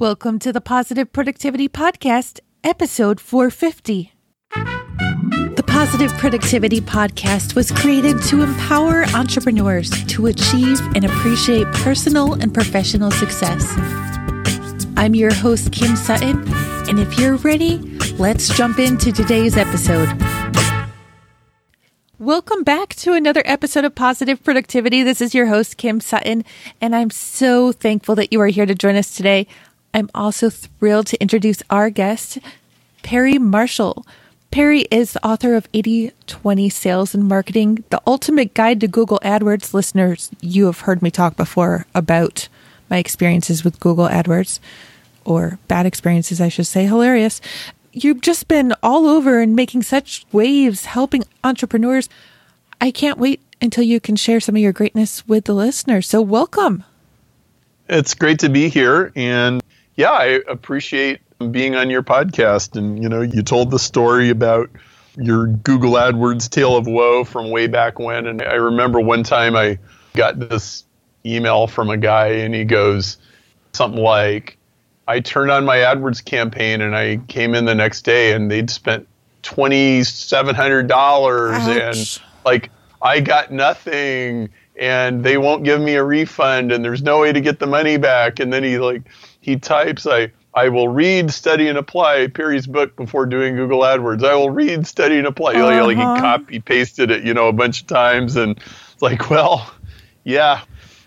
[0.00, 4.12] Welcome to the Positive Productivity Podcast, episode 450.
[5.56, 12.54] The Positive Productivity Podcast was created to empower entrepreneurs to achieve and appreciate personal and
[12.54, 13.74] professional success.
[14.96, 16.44] I'm your host, Kim Sutton,
[16.88, 17.78] and if you're ready,
[18.18, 20.08] let's jump into today's episode.
[22.20, 25.02] Welcome back to another episode of Positive Productivity.
[25.02, 26.44] This is your host, Kim Sutton,
[26.80, 29.46] and I'm so thankful that you are here to join us today.
[29.94, 32.38] I'm also thrilled to introduce our guest,
[33.02, 34.06] Perry Marshall.
[34.50, 39.20] Perry is the author of 80 20 Sales and Marketing, the ultimate guide to Google
[39.22, 39.74] AdWords.
[39.74, 42.48] Listeners, you have heard me talk before about
[42.88, 44.58] my experiences with Google AdWords,
[45.24, 46.86] or bad experiences, I should say.
[46.86, 47.40] Hilarious.
[47.92, 52.08] You've just been all over and making such waves helping entrepreneurs.
[52.80, 56.06] I can't wait until you can share some of your greatness with the listeners.
[56.06, 56.84] So, welcome.
[57.88, 59.12] It's great to be here.
[59.16, 59.62] And
[59.98, 61.20] yeah, I appreciate
[61.50, 62.76] being on your podcast.
[62.76, 64.70] And, you know, you told the story about
[65.16, 68.28] your Google AdWords tale of woe from way back when.
[68.28, 69.80] And I remember one time I
[70.14, 70.84] got this
[71.26, 73.16] email from a guy and he goes
[73.72, 74.56] something like,
[75.08, 78.70] I turned on my AdWords campaign and I came in the next day and they'd
[78.70, 79.08] spent
[79.42, 82.70] $2,700 and like
[83.02, 87.40] I got nothing and they won't give me a refund and there's no way to
[87.40, 88.38] get the money back.
[88.38, 89.02] And then he like,
[89.40, 94.24] he types, I, I will read, study, and apply Perry's book before doing Google AdWords.
[94.24, 95.54] I will read, study, and apply.
[95.54, 95.86] Uh-huh.
[95.86, 98.58] Like he copy pasted it, you know, a bunch of times, and
[98.92, 99.70] it's like, well,
[100.24, 100.62] yeah,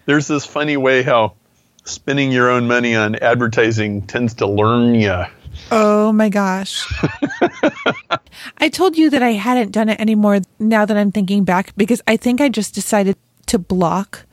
[0.05, 1.35] there's this funny way how
[1.83, 5.25] spending your own money on advertising tends to learn you.
[5.71, 6.87] Oh my gosh.
[8.57, 12.01] I told you that I hadn't done it anymore now that I'm thinking back because
[12.07, 14.25] I think I just decided to block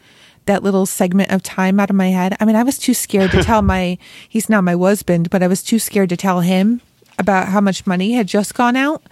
[0.49, 2.37] that little segment of time out of my head.
[2.41, 3.97] I mean, I was too scared to tell my,
[4.29, 6.81] he's now my husband, but I was too scared to tell him
[7.19, 9.03] about how much money had just gone out.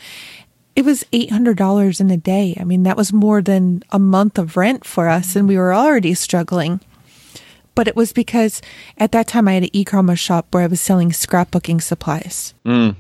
[0.75, 2.57] It was $800 in a day.
[2.61, 5.73] I mean, that was more than a month of rent for us, and we were
[5.73, 6.81] already struggling.
[7.75, 8.61] But it was because
[8.99, 12.55] at that time I had an e commerce shop where I was selling scrapbooking supplies.
[12.65, 12.97] Mm.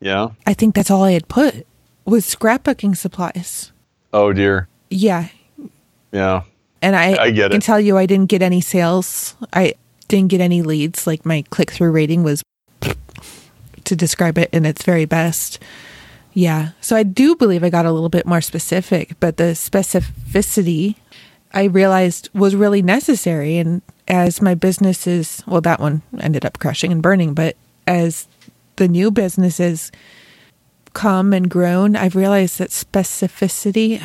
[0.00, 0.28] Yeah.
[0.46, 1.66] I think that's all I had put
[2.04, 3.72] was scrapbooking supplies.
[4.12, 4.68] Oh, dear.
[4.90, 5.28] Yeah.
[6.12, 6.42] Yeah.
[6.80, 9.34] And I, I get can tell you I didn't get any sales.
[9.52, 9.74] I
[10.06, 11.06] didn't get any leads.
[11.06, 12.42] Like my click through rating was
[13.84, 15.58] to describe it in its very best.
[16.34, 16.70] Yeah.
[16.80, 20.96] So I do believe I got a little bit more specific, but the specificity
[21.52, 23.58] I realized was really necessary.
[23.58, 27.56] And as my businesses, well, that one ended up crashing and burning, but
[27.86, 28.28] as
[28.76, 29.90] the new businesses
[30.92, 34.02] come and grown, I've realized that specificity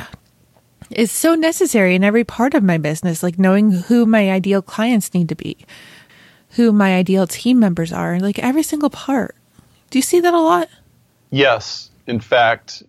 [0.96, 5.14] is so necessary in every part of my business, like knowing who my ideal clients
[5.14, 5.58] need to be,
[6.52, 9.36] who my ideal team members are, like every single part.
[9.90, 10.70] Do you see that a lot?
[11.30, 11.92] Yes.
[12.08, 12.84] In fact,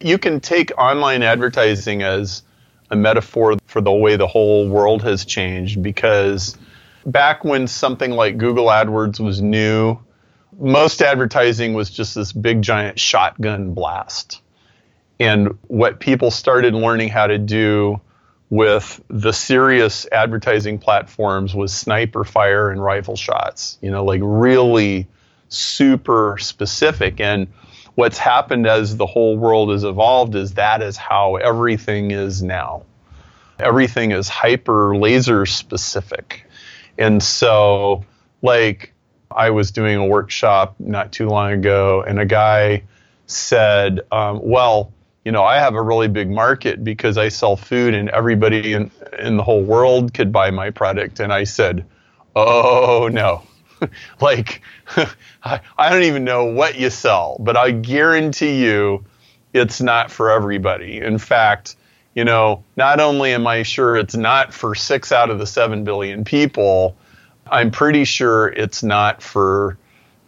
[0.00, 2.42] you can take online advertising as
[2.90, 6.58] a metaphor for the way the whole world has changed because
[7.06, 9.98] back when something like Google AdWords was new,
[10.58, 14.41] most advertising was just this big giant shotgun blast.
[15.20, 18.00] And what people started learning how to do
[18.50, 25.06] with the serious advertising platforms was sniper fire and rifle shots, you know, like really
[25.48, 27.20] super specific.
[27.20, 27.46] And
[27.94, 32.82] what's happened as the whole world has evolved is that is how everything is now.
[33.58, 36.46] Everything is hyper laser specific.
[36.98, 38.04] And so,
[38.42, 38.92] like,
[39.30, 42.82] I was doing a workshop not too long ago, and a guy
[43.26, 44.92] said, um, Well,
[45.24, 48.90] you know, I have a really big market because I sell food and everybody in,
[49.18, 51.20] in the whole world could buy my product.
[51.20, 51.84] And I said,
[52.34, 53.42] oh, no.
[54.20, 54.62] like,
[55.44, 59.04] I, I don't even know what you sell, but I guarantee you
[59.52, 60.98] it's not for everybody.
[61.00, 61.76] In fact,
[62.14, 65.84] you know, not only am I sure it's not for six out of the seven
[65.84, 66.96] billion people,
[67.50, 69.78] I'm pretty sure it's not for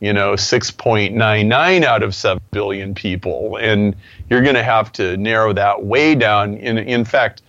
[0.05, 3.57] you know 6.99 out of 7 billion people.
[3.57, 3.97] And
[4.29, 6.59] you're going to have to narrow that way down.
[6.59, 7.41] In in fact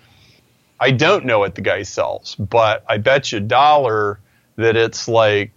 [0.79, 4.19] I don't know what the guy sells but I bet you a dollar
[4.55, 5.51] that it's like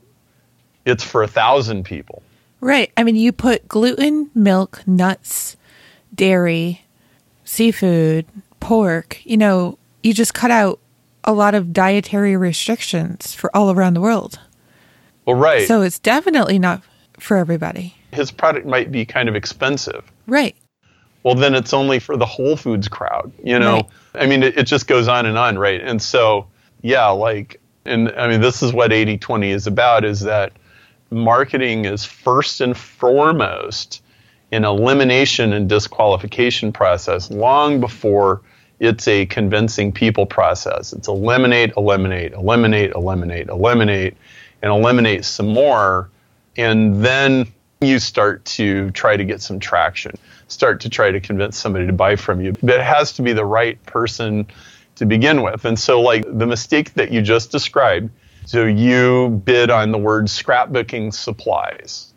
[0.85, 2.23] it's for a thousand people.
[2.61, 2.91] Right.
[2.97, 5.57] I mean you put gluten milk nuts
[6.15, 6.83] dairy
[7.45, 8.27] seafood
[8.61, 10.81] pork you know you just cut out
[11.23, 14.41] a lot of dietary restrictions for all around the world.
[15.29, 15.69] Well, right.
[15.69, 16.83] So it's definitely not
[17.21, 17.95] for everybody.
[18.13, 20.11] His product might be kind of expensive.
[20.27, 20.57] Right.
[21.23, 23.75] Well, then it's only for the Whole Foods crowd, you know?
[24.15, 24.23] Right.
[24.23, 25.81] I mean, it, it just goes on and on, right?
[25.81, 26.47] And so,
[26.83, 30.53] yeah, like, and I mean, this is what 80 20 is about is that
[31.11, 34.03] marketing is first and foremost
[34.53, 38.41] an elimination and disqualification process long before
[38.81, 40.93] it's a convincing people process.
[40.93, 44.17] It's eliminate, eliminate, eliminate, eliminate, eliminate,
[44.63, 46.11] and eliminate some more.
[46.59, 47.47] And then
[47.81, 50.17] you start to try to get some traction,
[50.49, 52.53] start to try to convince somebody to buy from you.
[52.61, 54.49] But it has to be the right person
[54.97, 55.65] to begin with.
[55.65, 58.11] And so, like the mistake that you just described,
[58.45, 62.13] so you bid on the word scrapbooking supplies.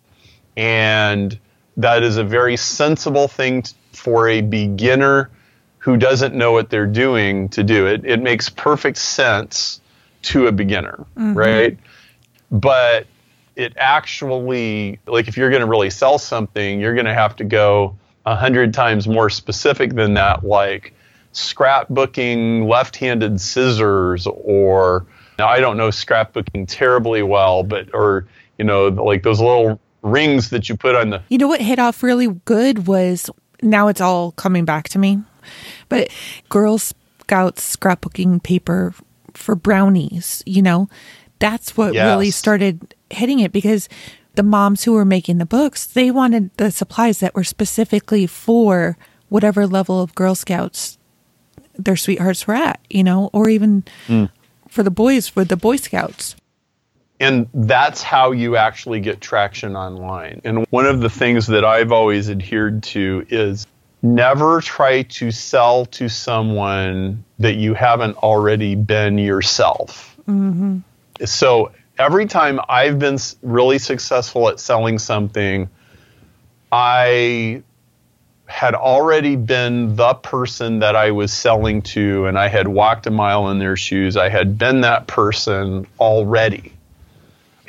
[0.58, 1.38] And
[1.78, 5.30] that is a very sensible thing for a beginner
[5.78, 8.06] who doesn't know what they're doing to do it.
[8.06, 9.82] It makes perfect sense
[10.24, 11.34] to a beginner, mm-hmm.
[11.34, 11.78] right?
[12.52, 13.08] But
[13.62, 17.44] it actually, like, if you're going to really sell something, you're going to have to
[17.44, 20.94] go a hundred times more specific than that, like
[21.34, 25.06] scrapbooking left-handed scissors, or
[25.40, 28.28] now I don't know scrapbooking terribly well, but or
[28.58, 31.24] you know, like those little rings that you put on the.
[31.30, 33.30] You know what hit off really good was
[33.62, 35.20] now it's all coming back to me,
[35.90, 36.10] but
[36.50, 38.94] Girl Scouts scrapbooking paper
[39.34, 40.90] for brownies, you know,
[41.40, 42.06] that's what yes.
[42.06, 43.90] really started hitting it because
[44.36, 48.98] the moms who were making the books, they wanted the supplies that were specifically for
[49.30, 50.98] whatever level of Girl Scouts
[51.78, 54.30] their sweethearts were at, you know, or even mm.
[54.68, 56.36] for the boys, for the Boy Scouts.
[57.20, 60.42] And that's how you actually get traction online.
[60.44, 63.68] And one of the things that I've always adhered to is
[64.02, 70.18] never try to sell to someone that you haven't already been yourself.
[70.28, 70.80] Mm-hmm.
[71.26, 71.72] So
[72.02, 75.70] every time I've been really successful at selling something,
[76.72, 77.64] I
[78.46, 83.12] had already been the person that I was selling to, and I had walked a
[83.12, 84.18] mile in their shoes.
[84.18, 86.74] I had been that person already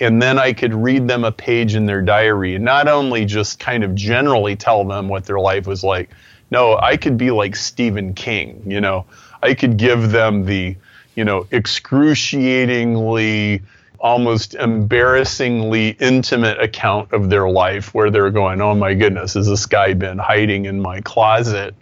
[0.03, 3.61] and then I could read them a page in their diary and not only just
[3.61, 6.11] kind of generally tell them what their life was like.
[6.51, 9.07] No, I could be like Stephen King, you know.
[9.43, 10.77] I could give them the,
[11.15, 13.63] you know, excruciatingly
[14.03, 19.65] almost embarrassingly intimate account of their life where they're going, "Oh my goodness, has this
[19.65, 21.75] guy been hiding in my closet?"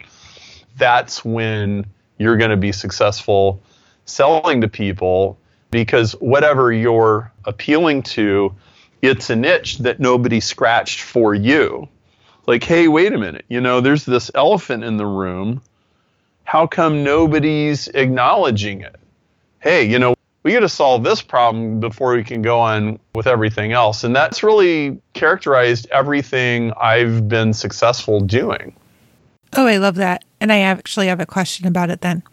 [0.77, 1.85] That's when
[2.17, 3.61] you're going to be successful
[4.05, 5.37] selling to people
[5.71, 8.53] because whatever you're appealing to,
[9.01, 11.89] it's a niche that nobody scratched for you.
[12.45, 15.61] Like, hey, wait a minute, you know, there's this elephant in the room.
[16.43, 18.95] How come nobody's acknowledging it?
[19.59, 23.27] Hey, you know, we got to solve this problem before we can go on with
[23.27, 24.03] everything else.
[24.03, 28.75] And that's really characterized everything I've been successful doing.
[29.53, 30.23] Oh, I love that.
[30.39, 32.23] And I actually have a question about it then.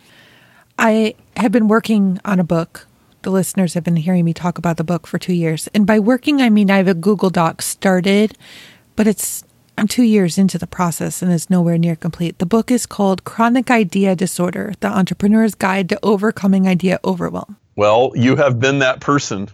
[0.78, 2.87] I have been working on a book
[3.22, 5.69] the listeners have been hearing me talk about the book for two years.
[5.75, 8.37] And by working, I mean I have a Google Doc started,
[8.96, 9.44] but it's
[9.76, 12.38] I'm two years into the process and it's nowhere near complete.
[12.38, 17.56] The book is called Chronic Idea Disorder The Entrepreneur's Guide to Overcoming Idea Overwhelm.
[17.78, 19.48] Well, you have been that person.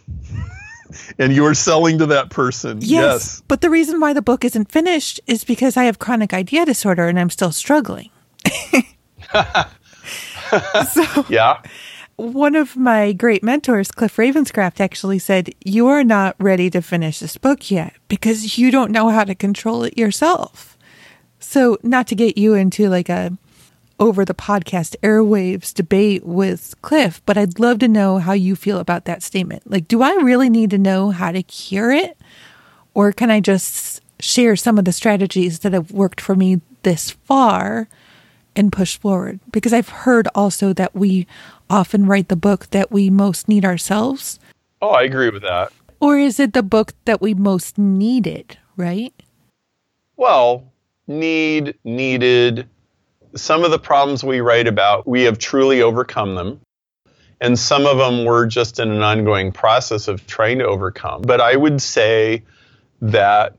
[1.18, 2.78] and you are selling to that person.
[2.80, 3.42] Yes, yes.
[3.48, 7.06] But the reason why the book isn't finished is because I have chronic idea disorder
[7.06, 8.10] and I'm still struggling.
[10.90, 11.60] so, yeah
[12.16, 17.18] one of my great mentors, Cliff Ravenscraft, actually said, You are not ready to finish
[17.18, 20.78] this book yet because you don't know how to control it yourself.
[21.40, 23.36] So, not to get you into like a
[23.98, 28.78] over the podcast airwaves debate with Cliff, but I'd love to know how you feel
[28.78, 29.70] about that statement.
[29.70, 32.18] Like, do I really need to know how to cure it?
[32.94, 37.10] Or can I just share some of the strategies that have worked for me this
[37.10, 37.88] far
[38.56, 39.40] and push forward?
[39.52, 41.26] Because I've heard also that we
[41.70, 44.38] often write the book that we most need ourselves?
[44.82, 45.72] Oh, I agree with that.
[46.00, 49.14] Or is it the book that we most needed, right?
[50.16, 50.70] Well,
[51.06, 52.68] need, needed.
[53.36, 56.60] Some of the problems we write about, we have truly overcome them.
[57.40, 61.22] And some of them we're just in an ongoing process of trying to overcome.
[61.22, 62.44] But I would say
[63.02, 63.56] that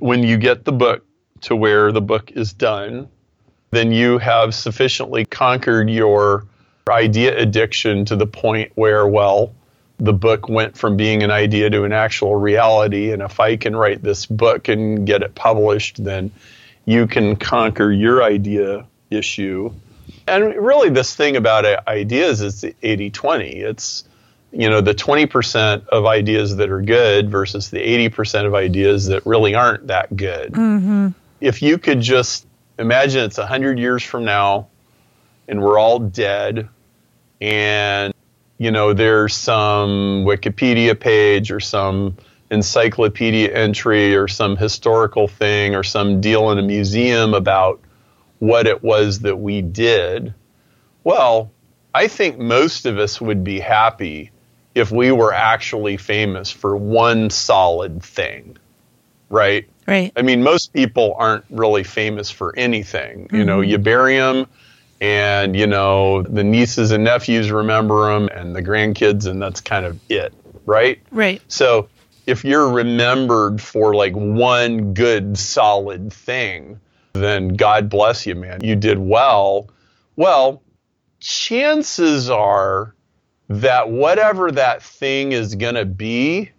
[0.00, 1.04] when you get the book
[1.42, 3.08] to where the book is done,
[3.70, 6.46] then you have sufficiently conquered your
[6.90, 9.54] idea addiction to the point where, well,
[9.98, 13.12] the book went from being an idea to an actual reality.
[13.12, 16.30] And if I can write this book and get it published, then
[16.84, 19.72] you can conquer your idea issue.
[20.26, 23.48] And really, this thing about ideas is 80 20.
[23.48, 24.04] It's,
[24.52, 29.24] you know, the 20% of ideas that are good versus the 80% of ideas that
[29.26, 30.52] really aren't that good.
[30.52, 31.08] Mm-hmm.
[31.40, 32.46] If you could just
[32.78, 34.68] imagine it's 100 years from now
[35.48, 36.68] and we're all dead
[37.40, 38.12] and
[38.58, 42.16] you know there's some wikipedia page or some
[42.50, 47.80] encyclopedia entry or some historical thing or some deal in a museum about
[48.38, 50.34] what it was that we did,
[51.04, 51.52] well,
[51.94, 54.30] I think most of us would be happy
[54.74, 58.58] if we were actually famous for one solid thing,
[59.30, 59.66] right?
[59.86, 60.12] Right.
[60.16, 63.24] I mean, most people aren't really famous for anything.
[63.24, 63.36] Mm-hmm.
[63.36, 64.46] You know, you bury them,
[65.00, 69.86] and you know the nieces and nephews remember them, and the grandkids, and that's kind
[69.86, 70.34] of it,
[70.66, 71.00] right?
[71.10, 71.40] Right.
[71.48, 71.88] So
[72.26, 76.80] if you're remembered for like one good solid thing,
[77.20, 78.62] then God bless you, man.
[78.62, 79.68] You did well.
[80.16, 80.62] Well,
[81.20, 82.94] chances are
[83.48, 86.50] that whatever that thing is going to be,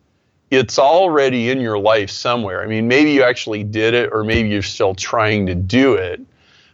[0.51, 2.61] it's already in your life somewhere.
[2.61, 6.21] I mean, maybe you actually did it, or maybe you're still trying to do it.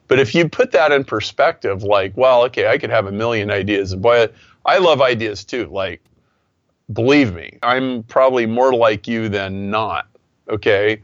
[0.08, 3.50] But if you put that in perspective, like, well, okay, I could have a million
[3.50, 3.96] ideas.
[3.96, 4.28] Boy,
[4.66, 5.68] I love ideas too.
[5.72, 6.02] Like,
[6.92, 10.08] believe me, I'm probably more like you than not.
[10.50, 11.02] Okay.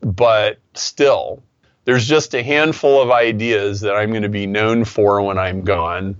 [0.00, 1.42] But still,
[1.84, 5.62] there's just a handful of ideas that I'm going to be known for when I'm
[5.62, 6.16] gone.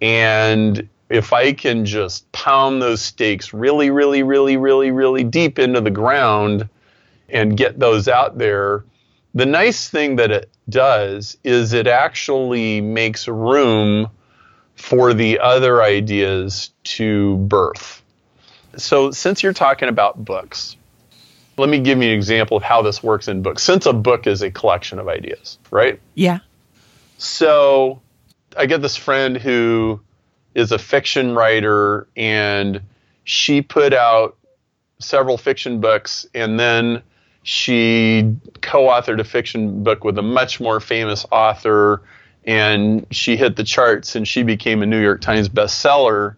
[0.00, 5.80] And if I can just pound those stakes really, really, really, really, really deep into
[5.80, 6.68] the ground
[7.28, 8.84] and get those out there,
[9.34, 14.08] the nice thing that it does is it actually makes room
[14.76, 18.02] for the other ideas to birth.
[18.76, 20.76] So, since you're talking about books,
[21.56, 23.62] let me give you an example of how this works in books.
[23.62, 26.00] Since a book is a collection of ideas, right?
[26.14, 26.38] Yeah.
[27.18, 28.00] So,
[28.56, 30.00] I get this friend who
[30.54, 32.80] is a fiction writer and
[33.24, 34.36] she put out
[34.98, 37.02] several fiction books and then
[37.42, 42.02] she co-authored a fiction book with a much more famous author
[42.44, 46.36] and she hit the charts and she became a New York Times bestseller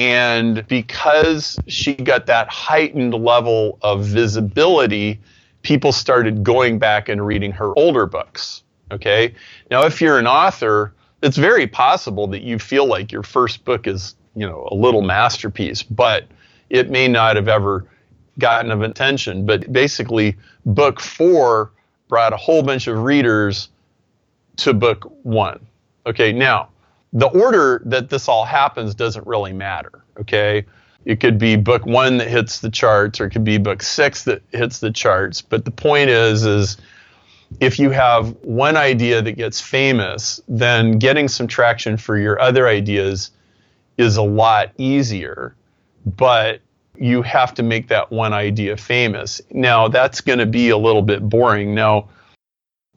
[0.00, 5.20] and because she got that heightened level of visibility
[5.62, 9.34] people started going back and reading her older books okay
[9.70, 10.92] now if you're an author
[11.22, 15.02] it's very possible that you feel like your first book is, you know, a little
[15.02, 16.24] masterpiece, but
[16.70, 17.86] it may not have ever
[18.38, 19.44] gotten of attention.
[19.44, 21.72] But basically, book four
[22.08, 23.68] brought a whole bunch of readers
[24.56, 25.60] to book one.
[26.06, 26.69] Okay, now
[27.12, 30.04] the order that this all happens doesn't really matter.
[30.18, 30.64] Okay,
[31.04, 34.24] it could be book one that hits the charts, or it could be book six
[34.24, 35.42] that hits the charts.
[35.42, 36.76] But the point is, is
[37.58, 42.68] if you have one idea that gets famous, then getting some traction for your other
[42.68, 43.30] ideas
[43.96, 45.56] is a lot easier.
[46.06, 46.60] But
[46.96, 49.40] you have to make that one idea famous.
[49.50, 51.74] Now, that's going to be a little bit boring.
[51.74, 52.10] Now,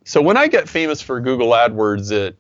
[0.04, 2.38] so when I get famous for Google AdWords, it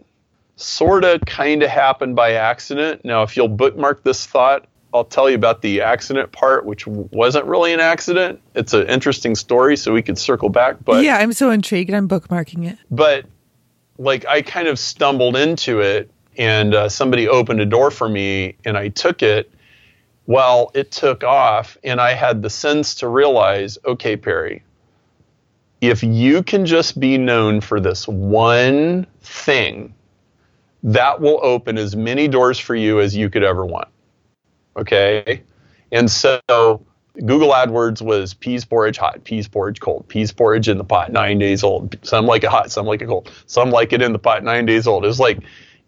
[0.55, 3.03] sort of kind of happened by accident.
[3.03, 7.45] Now, if you'll bookmark this thought, I'll tell you about the accident part, which wasn't
[7.45, 8.39] really an accident.
[8.53, 10.77] It's an interesting story, so we could circle back.
[10.85, 11.91] But yeah, I'm so intrigued.
[11.91, 12.77] I'm bookmarking it.
[12.91, 13.25] But
[13.97, 18.55] like, I kind of stumbled into it, and uh, somebody opened a door for me,
[18.65, 19.51] and I took it.
[20.27, 24.63] Well, it took off, and I had the sense to realize, okay, Perry,
[25.81, 29.93] if you can just be known for this one thing,
[30.83, 33.87] that will open as many doors for you as you could ever want.
[34.75, 35.41] Okay.
[35.91, 36.39] And so
[37.25, 41.39] Google AdWords was peas porridge hot, peas porridge cold, peas porridge in the pot, nine
[41.39, 41.95] days old.
[42.01, 44.65] Some like it hot, some like it cold, some like it in the pot, nine
[44.65, 45.05] days old.
[45.05, 45.39] It's like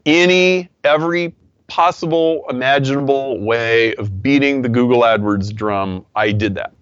[0.06, 1.34] any, every
[1.68, 6.74] possible, imaginable way of beating the Google AdWords drum, I did that.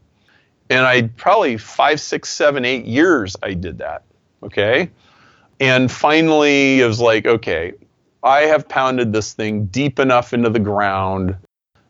[0.69, 4.03] And I probably five, six, seven, eight years I did that.
[4.43, 4.89] Okay.
[5.59, 7.73] And finally, it was like, okay,
[8.23, 11.35] I have pounded this thing deep enough into the ground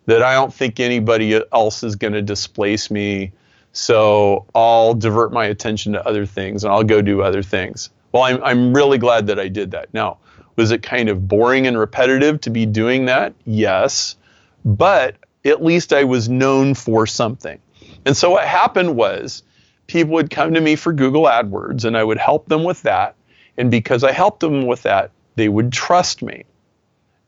[0.07, 3.31] that I don't think anybody else is going to displace me.
[3.71, 7.89] So I'll divert my attention to other things and I'll go do other things.
[8.11, 9.93] Well, I'm, I'm really glad that I did that.
[9.93, 10.17] Now,
[10.55, 13.33] was it kind of boring and repetitive to be doing that?
[13.45, 14.15] Yes.
[14.65, 17.59] But at least I was known for something.
[18.05, 19.43] And so what happened was
[19.87, 23.15] people would come to me for Google AdWords and I would help them with that.
[23.57, 26.45] And because I helped them with that, they would trust me.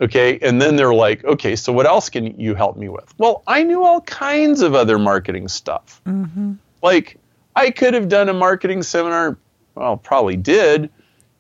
[0.02, 0.38] Okay.
[0.42, 3.14] And then they're like, okay, so what else can you help me with?
[3.18, 6.02] Well, I knew all kinds of other marketing stuff.
[6.06, 6.54] Mm-hmm.
[6.84, 7.18] Like,
[7.56, 9.38] I could have done a marketing seminar,
[9.74, 10.90] well, probably did,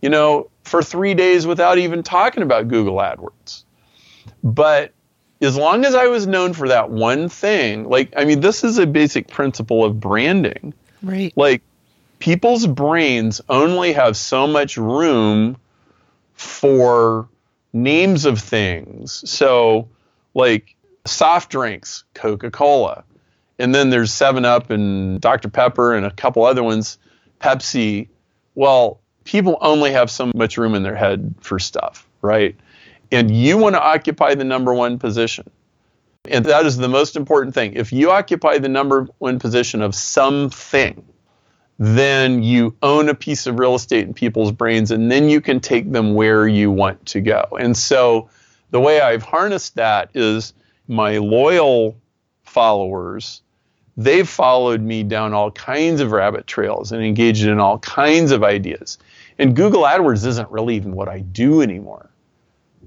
[0.02, 3.66] you know, for three days without even talking about Google AdWords.
[4.42, 4.94] But
[5.42, 8.78] as long as I was known for that one thing, like, I mean, this is
[8.78, 10.74] a basic principle of branding.
[11.04, 11.34] Right.
[11.36, 11.62] Like,
[12.20, 15.58] people's brains only have so much room
[16.36, 17.28] for
[17.74, 19.24] names of things.
[19.30, 19.90] So,
[20.34, 20.76] like
[21.06, 23.04] soft drinks, Coca Cola.
[23.58, 25.50] and then there's 7 Up and Dr.
[25.50, 26.98] Pepper and a couple other ones,
[27.40, 28.10] Pepsi.
[28.56, 32.56] Well, people only have so much room in their head for stuff, right?
[33.12, 35.50] And you want to occupy the number one position.
[36.28, 37.74] And that is the most important thing.
[37.74, 41.06] If you occupy the number one position of something,
[41.78, 45.60] then you own a piece of real estate in people's brains, and then you can
[45.60, 47.46] take them where you want to go.
[47.60, 48.30] And so
[48.72, 50.54] the way I've harnessed that is
[50.88, 51.98] my loyal
[52.44, 53.42] followers
[53.98, 58.44] they've followed me down all kinds of rabbit trails and engaged in all kinds of
[58.44, 58.98] ideas.
[59.38, 62.10] And Google AdWords isn't really even what I do anymore.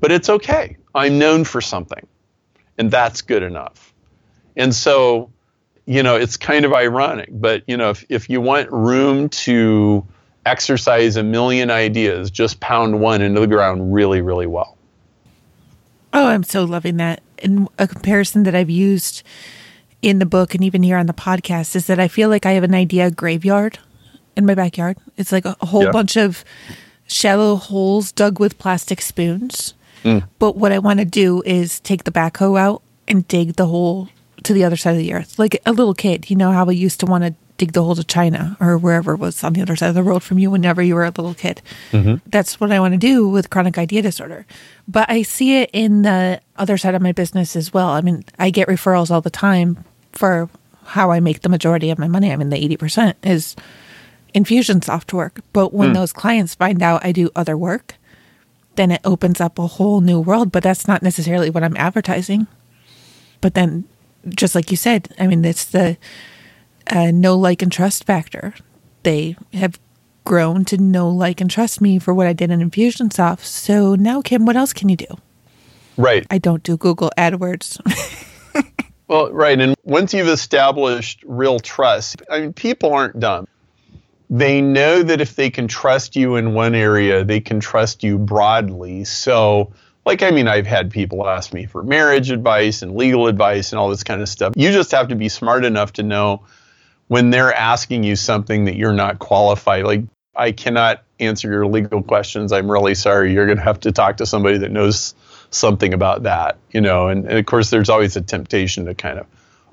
[0.00, 0.76] But it's okay.
[0.94, 2.06] I'm known for something,
[2.78, 3.92] and that's good enough.
[4.56, 5.30] And so,
[5.88, 10.06] you know, it's kind of ironic, but, you know, if, if you want room to
[10.44, 14.76] exercise a million ideas, just pound one into the ground really, really well.
[16.12, 17.22] Oh, I'm so loving that.
[17.42, 19.22] And a comparison that I've used
[20.02, 22.52] in the book and even here on the podcast is that I feel like I
[22.52, 23.78] have an idea graveyard
[24.36, 24.98] in my backyard.
[25.16, 25.90] It's like a, whole yeah.
[25.90, 26.44] bunch of
[27.06, 29.72] shallow holes dug with plastic spoons.
[30.04, 30.28] Mm.
[30.38, 34.10] But what I want to do is take the backhoe out and dig the hole
[34.48, 35.38] to the other side of the earth.
[35.38, 37.94] Like a little kid, you know how we used to want to dig the hole
[37.94, 40.82] to China or wherever was on the other side of the world from you whenever
[40.82, 41.60] you were a little kid.
[41.92, 42.16] Mm-hmm.
[42.26, 44.46] That's what I want to do with chronic idea disorder.
[44.86, 47.88] But I see it in the other side of my business as well.
[47.88, 50.48] I mean, I get referrals all the time for
[50.84, 52.32] how I make the majority of my money.
[52.32, 53.54] I mean, the 80% is
[54.34, 55.40] Infusionsoft work.
[55.52, 55.94] But when mm.
[55.94, 57.96] those clients find out I do other work,
[58.76, 60.52] then it opens up a whole new world.
[60.52, 62.46] But that's not necessarily what I'm advertising.
[63.40, 63.84] But then,
[64.34, 65.96] just like you said, I mean, it's the
[66.90, 68.54] uh, know, like, and trust factor.
[69.02, 69.78] They have
[70.24, 73.44] grown to know, like, and trust me for what I did in Infusionsoft.
[73.44, 75.06] So now, Kim, what else can you do?
[75.96, 76.26] Right.
[76.30, 77.80] I don't do Google AdWords.
[79.08, 79.58] well, right.
[79.60, 83.48] And once you've established real trust, I mean, people aren't dumb.
[84.30, 88.18] They know that if they can trust you in one area, they can trust you
[88.18, 89.04] broadly.
[89.04, 89.72] So,
[90.08, 93.78] like, I mean, I've had people ask me for marriage advice and legal advice and
[93.78, 94.54] all this kind of stuff.
[94.56, 96.46] You just have to be smart enough to know
[97.08, 99.84] when they're asking you something that you're not qualified.
[99.84, 102.52] Like, I cannot answer your legal questions.
[102.52, 103.34] I'm really sorry.
[103.34, 105.14] You're going to have to talk to somebody that knows
[105.50, 107.08] something about that, you know.
[107.08, 109.26] And, and of course, there's always a temptation to kind of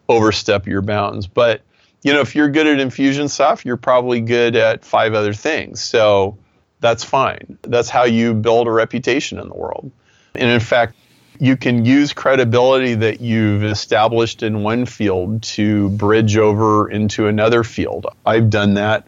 [0.10, 1.28] overstep your bounds.
[1.28, 1.62] But,
[2.04, 5.82] you know, if you're good at infusion Infusionsoft, you're probably good at five other things.
[5.82, 6.38] So
[6.82, 7.58] that's fine.
[7.62, 9.91] That's how you build a reputation in the world.
[10.36, 10.95] And in fact,
[11.39, 17.63] you can use credibility that you've established in one field to bridge over into another
[17.63, 18.08] field.
[18.26, 19.08] I've done that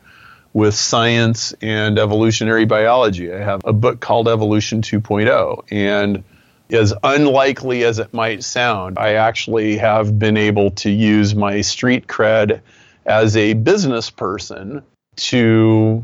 [0.53, 3.31] with science and evolutionary biology.
[3.31, 6.23] I have a book called Evolution 2.0 and
[6.69, 12.07] as unlikely as it might sound, I actually have been able to use my street
[12.07, 12.61] cred
[13.05, 14.83] as a business person
[15.15, 16.03] to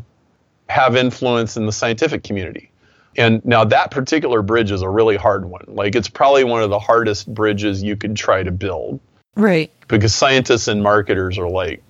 [0.70, 2.72] have influence in the scientific community.
[3.18, 5.66] And now that particular bridge is a really hard one.
[5.68, 9.00] Like it's probably one of the hardest bridges you could try to build.
[9.36, 9.72] Right.
[9.88, 11.84] Because scientists and marketers are like,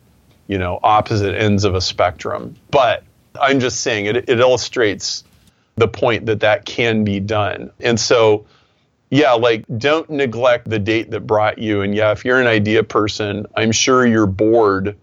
[0.47, 2.55] you know, opposite ends of a spectrum.
[2.71, 3.03] But
[3.39, 5.23] I'm just saying it, it illustrates
[5.75, 7.71] the point that that can be done.
[7.79, 8.45] And so
[9.09, 11.81] yeah, like don't neglect the date that brought you.
[11.81, 14.97] And yeah, if you're an idea person, I'm sure you're bored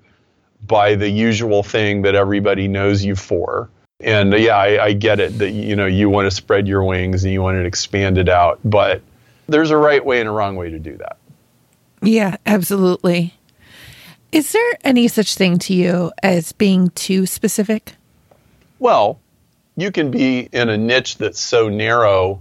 [0.67, 3.71] by the usual thing that everybody knows you for.
[4.01, 7.25] And yeah, I, I get it that you know you want to spread your wings
[7.25, 9.03] and you want to expand it out, but
[9.47, 11.19] there's a right way and a wrong way to do that.
[12.03, 13.35] Yeah, absolutely.
[14.33, 17.95] Is there any such thing to you as being too specific?
[18.79, 19.19] Well,
[19.77, 22.41] you can be in a niche that's so narrow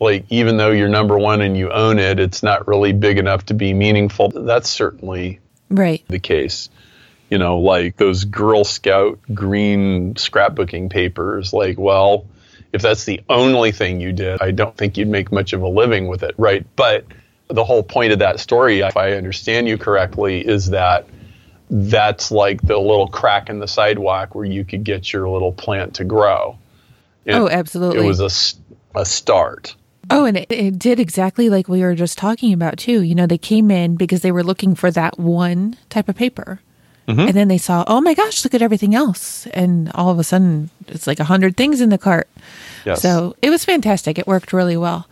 [0.00, 3.44] like even though you're number one and you own it, it's not really big enough
[3.46, 4.30] to be meaningful.
[4.30, 6.70] That's certainly right the case.
[7.30, 11.52] You know, like those Girl Scout green scrapbooking papers.
[11.52, 12.26] Like, well,
[12.72, 15.68] if that's the only thing you did, I don't think you'd make much of a
[15.68, 16.66] living with it, right?
[16.76, 17.04] But
[17.48, 21.06] the whole point of that story, if I understand you correctly, is that
[21.70, 25.94] that's like the little crack in the sidewalk where you could get your little plant
[25.94, 26.58] to grow.
[27.24, 28.04] It, oh, absolutely.
[28.04, 29.76] It was a, a start.
[30.10, 33.02] Oh, and it, it, did exactly like we were just talking about, too.
[33.02, 36.60] You know, they came in because they were looking for that one type of paper.
[37.10, 37.20] Mm-hmm.
[37.20, 39.46] And then they saw, oh my gosh, look at everything else.
[39.48, 42.28] And all of a sudden, it's like a hundred things in the cart.
[42.84, 43.02] Yes.
[43.02, 44.18] So it was fantastic.
[44.18, 45.08] It worked really well.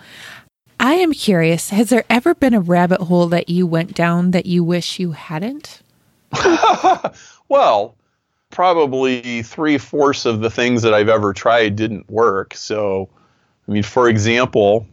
[0.80, 4.46] I am curious has there ever been a rabbit hole that you went down that
[4.46, 5.82] you wish you hadn't?
[7.48, 7.96] well,
[8.50, 12.54] probably three fourths of the things that I've ever tried didn't work.
[12.54, 13.08] So
[13.68, 14.86] I mean, for example,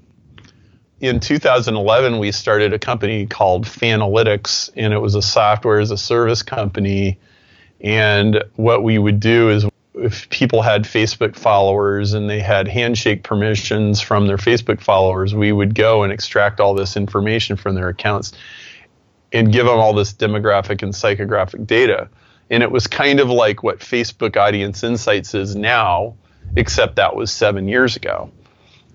[1.00, 5.98] in 2011, we started a company called Fanalytics, and it was a software as a
[5.98, 7.20] service company.
[7.82, 13.24] And what we would do is if people had Facebook followers and they had handshake
[13.24, 17.90] permissions from their Facebook followers, we would go and extract all this information from their
[17.90, 18.34] accounts
[19.32, 22.10] and give them all this demographic and psychographic data.
[22.50, 26.16] And it was kind of like what Facebook Audience Insights is now,
[26.56, 28.32] except that was seven years ago.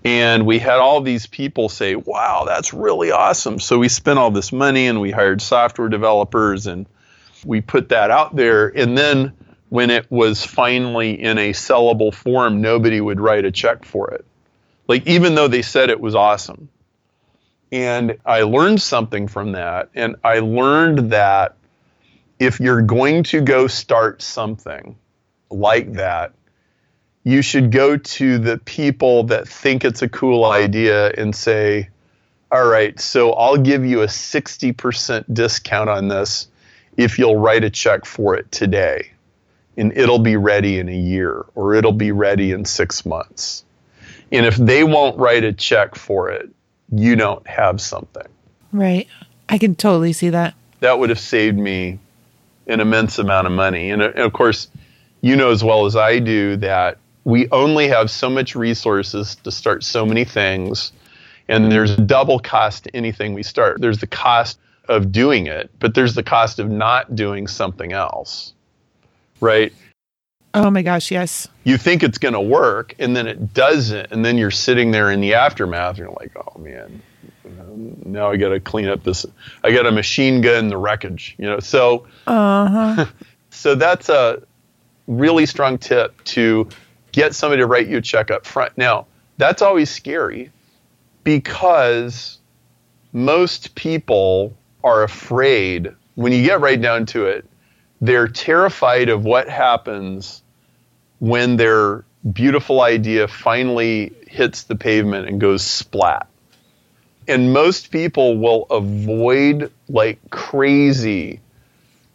[0.03, 3.59] And we had all these people say, wow, that's really awesome.
[3.59, 6.87] So we spent all this money and we hired software developers and
[7.45, 8.67] we put that out there.
[8.67, 9.33] And then
[9.69, 14.25] when it was finally in a sellable form, nobody would write a check for it.
[14.87, 16.67] Like, even though they said it was awesome.
[17.71, 19.89] And I learned something from that.
[19.95, 21.55] And I learned that
[22.39, 24.97] if you're going to go start something
[25.49, 26.33] like that,
[27.23, 31.89] you should go to the people that think it's a cool idea and say,
[32.51, 36.47] all right, so I'll give you a 60% discount on this
[36.97, 39.11] if you'll write a check for it today
[39.77, 43.63] and it'll be ready in a year or it'll be ready in six months.
[44.31, 46.49] And if they won't write a check for it,
[46.91, 48.27] you don't have something.
[48.71, 49.07] Right.
[49.47, 50.55] I can totally see that.
[50.79, 51.99] That would have saved me
[52.67, 53.91] an immense amount of money.
[53.91, 54.67] And, uh, and of course,
[55.21, 59.51] you know as well as I do that we only have so much resources to
[59.51, 60.91] start so many things.
[61.47, 63.81] And there's a double cost to anything we start.
[63.81, 68.53] There's the cost of doing it, but there's the cost of not doing something else
[69.41, 69.73] right?
[70.53, 71.47] Oh my gosh, yes.
[71.63, 74.11] You think it's going to work and then it doesn't.
[74.11, 77.01] And then you're sitting there in the aftermath and you're like, oh man,
[78.05, 79.25] now I got to clean up this.
[79.63, 81.59] I got a machine gun the wreckage, you know?
[81.59, 83.05] So, uh-huh.
[83.49, 84.43] so that's a
[85.07, 86.67] really strong tip to
[87.11, 88.77] get somebody to write you a check up front.
[88.77, 90.51] Now, that's always scary
[91.23, 92.39] because
[93.13, 97.45] most people are afraid when you get right down to it
[98.01, 100.41] they're terrified of what happens
[101.19, 106.27] when their beautiful idea finally hits the pavement and goes splat.
[107.27, 111.39] And most people will avoid like crazy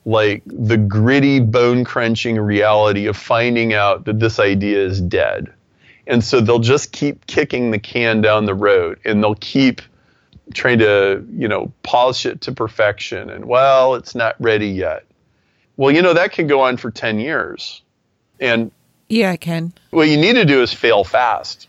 [0.06, 5.52] like the gritty bone crunching reality of finding out that this idea is dead.
[6.06, 9.82] And so they'll just keep kicking the can down the road and they'll keep
[10.54, 15.04] trying to, you know, polish it to perfection and well, it's not ready yet.
[15.76, 17.82] Well, you know, that can go on for 10 years.
[18.38, 18.70] And
[19.08, 19.72] yeah, I can.
[19.90, 21.68] What you need to do is fail fast.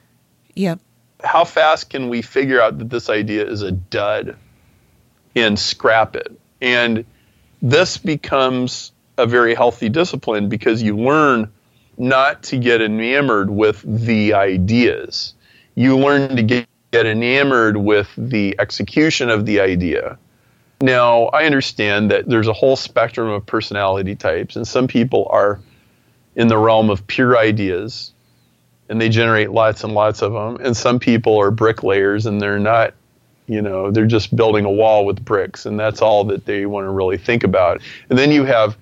[0.53, 0.79] Yep.
[1.23, 4.37] How fast can we figure out that this idea is a dud
[5.35, 6.31] and scrap it?
[6.61, 7.03] And
[7.61, 11.51] this becomes a very healthy discipline because you learn
[11.97, 15.33] not to get enamored with the ideas.
[15.75, 20.17] You learn to get, get enamored with the execution of the idea
[20.81, 25.59] now, I understand that there's a whole spectrum of personality types, and some people are
[26.35, 28.13] in the realm of pure ideas
[28.89, 30.63] and they generate lots and lots of them.
[30.63, 32.93] And some people are bricklayers and they're not,
[33.47, 36.85] you know, they're just building a wall with bricks and that's all that they want
[36.85, 37.81] to really think about.
[38.09, 38.77] And then you have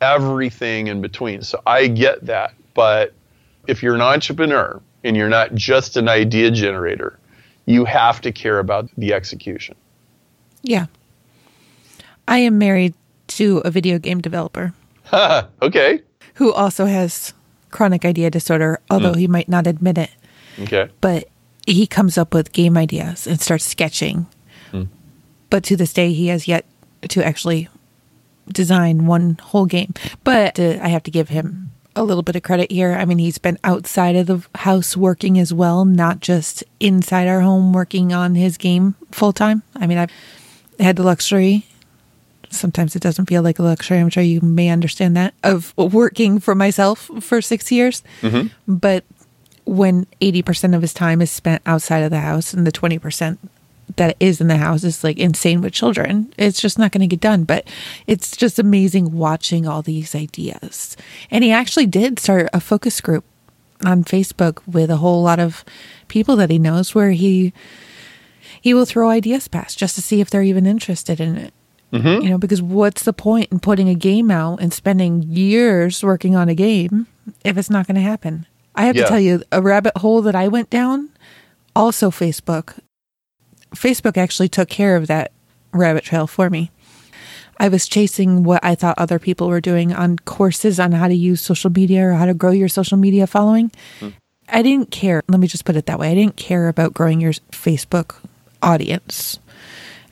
[0.00, 1.42] everything in between.
[1.42, 2.54] So I get that.
[2.74, 3.14] But
[3.66, 7.18] if you're an entrepreneur and you're not just an idea generator,
[7.66, 9.74] you have to care about the execution.
[10.62, 10.86] Yeah.
[12.28, 12.94] I am married
[13.28, 14.74] to a video game developer.
[15.62, 16.02] okay.
[16.34, 17.32] Who also has
[17.70, 19.18] chronic idea disorder, although mm.
[19.18, 20.10] he might not admit it.
[20.60, 20.90] Okay.
[21.00, 21.28] But
[21.72, 24.26] he comes up with game ideas and starts sketching.
[24.72, 24.88] Mm.
[25.48, 26.64] But to this day, he has yet
[27.08, 27.68] to actually
[28.48, 29.94] design one whole game.
[30.24, 32.92] But uh, I have to give him a little bit of credit here.
[32.92, 37.40] I mean, he's been outside of the house working as well, not just inside our
[37.40, 39.62] home working on his game full time.
[39.76, 40.12] I mean, I've
[40.78, 41.66] had the luxury
[42.50, 43.98] sometimes it doesn't feel like a luxury.
[43.98, 48.02] I'm sure you may understand that of working for myself for six years.
[48.22, 48.48] Mm-hmm.
[48.72, 49.04] But
[49.70, 53.38] when 80% of his time is spent outside of the house and the 20%
[53.94, 57.06] that is in the house is like insane with children, it's just not going to
[57.06, 57.44] get done.
[57.44, 57.68] But
[58.08, 60.96] it's just amazing watching all these ideas.
[61.30, 63.24] And he actually did start a focus group
[63.84, 65.64] on Facebook with a whole lot of
[66.08, 67.52] people that he knows where he
[68.60, 71.54] he will throw ideas past just to see if they're even interested in it.
[71.92, 72.24] Mm-hmm.
[72.24, 76.34] You know, because what's the point in putting a game out and spending years working
[76.34, 77.06] on a game
[77.44, 78.46] if it's not going to happen?
[78.74, 79.02] I have yeah.
[79.04, 81.10] to tell you, a rabbit hole that I went down,
[81.74, 82.78] also Facebook.
[83.74, 85.32] Facebook actually took care of that
[85.72, 86.70] rabbit trail for me.
[87.58, 91.14] I was chasing what I thought other people were doing on courses on how to
[91.14, 93.70] use social media or how to grow your social media following.
[94.00, 94.14] Mm.
[94.48, 95.22] I didn't care.
[95.28, 96.10] Let me just put it that way.
[96.10, 98.16] I didn't care about growing your Facebook
[98.62, 99.38] audience.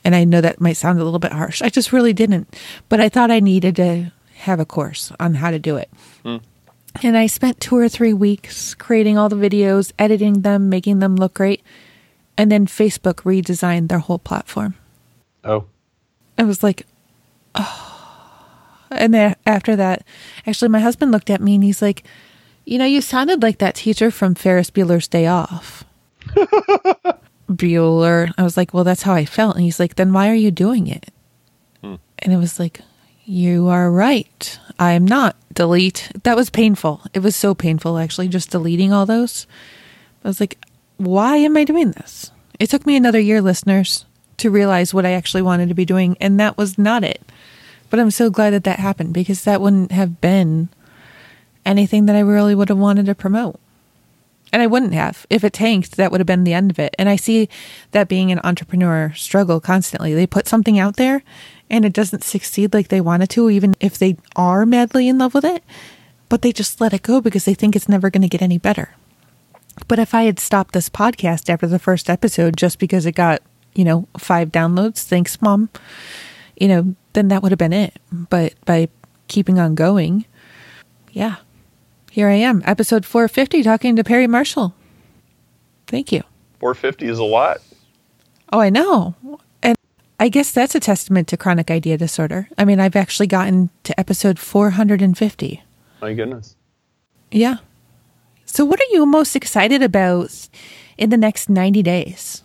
[0.03, 1.61] And I know that might sound a little bit harsh.
[1.61, 2.55] I just really didn't.
[2.87, 5.89] But I thought I needed to have a course on how to do it.
[6.23, 6.41] Mm.
[7.01, 11.15] And I spent two or three weeks creating all the videos, editing them, making them
[11.15, 11.63] look great.
[12.37, 14.75] And then Facebook redesigned their whole platform.
[15.43, 15.65] Oh.
[16.37, 16.85] I was like,
[17.55, 17.85] oh.
[18.91, 20.03] And then after that,
[20.47, 22.03] actually, my husband looked at me and he's like,
[22.65, 25.83] you know, you sounded like that teacher from Ferris Bueller's Day Off.
[27.49, 28.31] Bueller.
[28.37, 29.55] I was like, well, that's how I felt.
[29.55, 31.11] And he's like, then why are you doing it?
[31.83, 31.95] Hmm.
[32.19, 32.81] And it was like,
[33.25, 34.59] you are right.
[34.79, 35.35] I'm not.
[35.53, 36.09] Delete.
[36.23, 37.01] That was painful.
[37.13, 39.45] It was so painful, actually, just deleting all those.
[40.23, 40.57] I was like,
[40.97, 42.31] why am I doing this?
[42.59, 44.05] It took me another year, listeners,
[44.37, 46.17] to realize what I actually wanted to be doing.
[46.21, 47.21] And that was not it.
[47.89, 50.69] But I'm so glad that that happened because that wouldn't have been
[51.65, 53.59] anything that I really would have wanted to promote.
[54.51, 55.27] And I wouldn't have.
[55.29, 56.95] If it tanked, that would have been the end of it.
[56.97, 57.49] And I see
[57.91, 60.13] that being an entrepreneur struggle constantly.
[60.13, 61.21] They put something out there
[61.69, 65.33] and it doesn't succeed like they wanted to, even if they are madly in love
[65.33, 65.63] with it,
[66.27, 68.57] but they just let it go because they think it's never going to get any
[68.57, 68.95] better.
[69.87, 73.41] But if I had stopped this podcast after the first episode just because it got,
[73.73, 75.69] you know, five downloads, thanks, mom,
[76.57, 77.93] you know, then that would have been it.
[78.11, 78.89] But by
[79.27, 80.25] keeping on going,
[81.11, 81.37] yeah,
[82.11, 84.73] here I am, episode 450, talking to Perry Marshall.
[85.87, 86.23] Thank you.
[86.59, 87.59] 450 is a lot.
[88.51, 89.15] Oh, I know.
[90.21, 92.49] I guess that's a testament to chronic idea disorder.
[92.57, 95.63] I mean, I've actually gotten to episode 450.
[96.01, 96.57] My goodness.
[97.31, 97.57] Yeah.
[98.45, 100.49] So, what are you most excited about
[100.97, 102.43] in the next 90 days?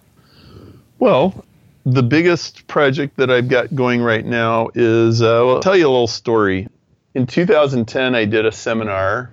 [1.01, 1.45] Well,
[1.85, 5.91] the biggest project that I've got going right now is uh, I'll tell you a
[5.91, 6.69] little story.
[7.15, 9.33] In 2010, I did a seminar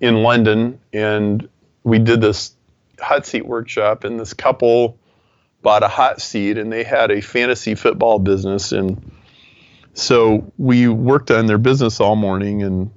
[0.00, 1.48] in London, and
[1.84, 2.54] we did this
[3.00, 4.98] hot seat workshop, and this couple
[5.62, 9.12] bought a hot seat, and they had a fantasy football business, and
[9.94, 12.90] so we worked on their business all morning, and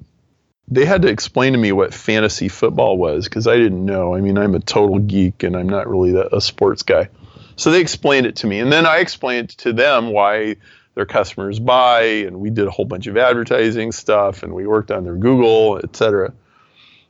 [0.67, 4.15] they had to explain to me what fantasy football was because I didn't know.
[4.15, 7.10] I mean, I'm a total geek, and I'm not really a sports guy.
[7.56, 10.56] So they explained it to me, and then I explained to them why
[10.95, 14.91] their customers buy, and we did a whole bunch of advertising stuff, and we worked
[14.91, 16.34] on their Google, et cetera.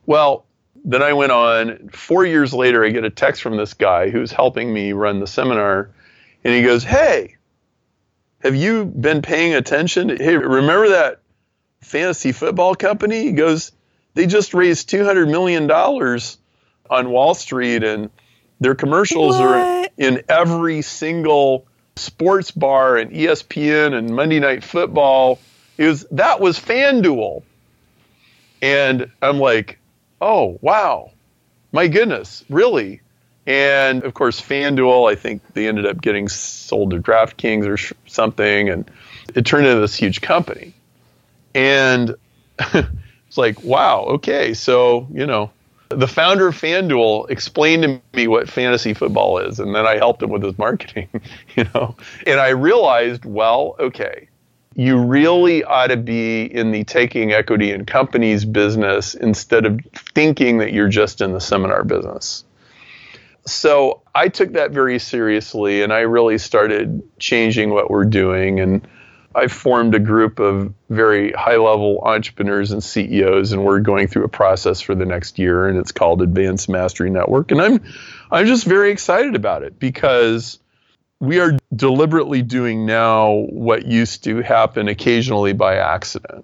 [0.05, 0.45] Well,
[0.85, 1.89] then I went on.
[1.89, 5.27] Four years later, I get a text from this guy who's helping me run the
[5.27, 5.89] seminar,
[6.43, 7.35] and he goes, "Hey,
[8.39, 10.15] have you been paying attention?
[10.15, 11.19] Hey, remember that
[11.81, 13.71] fantasy football company?" He goes,
[14.13, 16.37] "They just raised two hundred million dollars
[16.89, 18.11] on Wall Street, and
[18.59, 19.45] their commercials what?
[19.45, 21.67] are in every single."
[21.97, 25.39] sports bar and ESPN and Monday Night Football.
[25.77, 27.43] It was that was FanDuel.
[28.61, 29.79] And I'm like,
[30.25, 31.11] oh, wow,
[31.71, 32.99] my goodness, really?
[33.45, 37.93] And of course, FanDuel, I think they ended up getting sold to DraftKings or sh-
[38.07, 38.89] something, and
[39.35, 40.73] it turned into this huge company.
[41.53, 42.15] And
[42.59, 45.51] it's like, wow, okay, so, you know,
[45.89, 50.23] the founder of FanDuel explained to me what fantasy football is, and then I helped
[50.23, 51.07] him with his marketing,
[51.55, 51.95] you know.
[52.25, 54.27] And I realized, well, okay,
[54.75, 59.79] you really ought to be in the taking equity in companies business instead of
[60.13, 62.43] thinking that you're just in the seminar business.
[63.45, 68.59] So I took that very seriously and I really started changing what we're doing.
[68.59, 68.85] And
[69.35, 74.23] I formed a group of very high level entrepreneurs and CEOs, and we're going through
[74.23, 77.51] a process for the next year, and it's called Advanced Mastery Network.
[77.51, 77.83] And I'm
[78.31, 80.57] I'm just very excited about it because
[81.19, 86.43] we are deliberately doing now what used to happen occasionally by accident,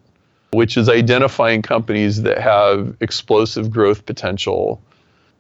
[0.52, 4.82] which is identifying companies that have explosive growth potential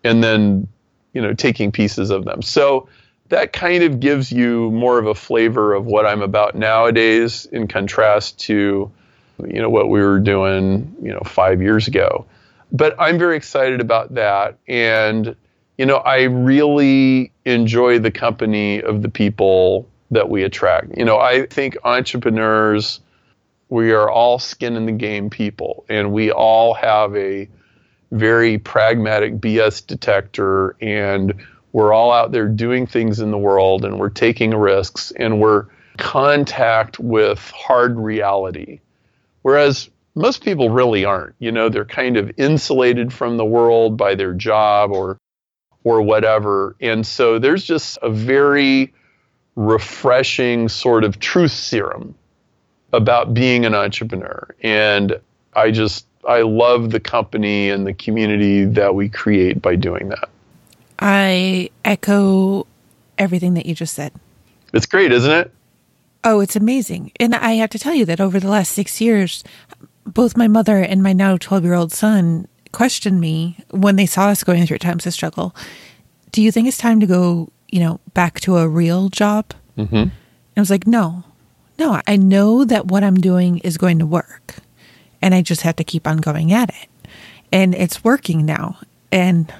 [0.03, 0.67] and then,
[1.13, 2.41] you know, taking pieces of them.
[2.41, 2.89] So
[3.29, 7.67] that kind of gives you more of a flavor of what I'm about nowadays in
[7.67, 8.91] contrast to,
[9.39, 12.25] you know, what we were doing, you know, 5 years ago.
[12.73, 15.35] But I'm very excited about that and
[15.81, 20.95] you know, I really enjoy the company of the people that we attract.
[20.95, 22.99] You know, I think entrepreneurs,
[23.69, 27.49] we are all skin in the game people, and we all have a
[28.11, 31.33] very pragmatic BS detector, and
[31.71, 35.65] we're all out there doing things in the world, and we're taking risks, and we're
[35.97, 38.81] contact with hard reality.
[39.41, 41.33] Whereas most people really aren't.
[41.39, 45.17] You know, they're kind of insulated from the world by their job or
[45.83, 46.75] or whatever.
[46.81, 48.93] And so there's just a very
[49.55, 52.15] refreshing sort of truth serum
[52.93, 54.53] about being an entrepreneur.
[54.61, 55.19] And
[55.53, 60.29] I just, I love the company and the community that we create by doing that.
[60.99, 62.67] I echo
[63.17, 64.13] everything that you just said.
[64.73, 65.51] It's great, isn't it?
[66.23, 67.11] Oh, it's amazing.
[67.19, 69.43] And I have to tell you that over the last six years,
[70.05, 74.27] both my mother and my now 12 year old son questioned me when they saw
[74.27, 75.55] us going through times of struggle.
[76.31, 79.53] Do you think it's time to go, you know, back to a real job?
[79.77, 79.95] Mm-hmm.
[79.95, 80.11] And
[80.57, 81.23] I was like, no,
[81.77, 84.55] no, I know that what I'm doing is going to work.
[85.21, 86.89] And I just have to keep on going at it.
[87.51, 88.79] And it's working now.
[89.11, 89.53] And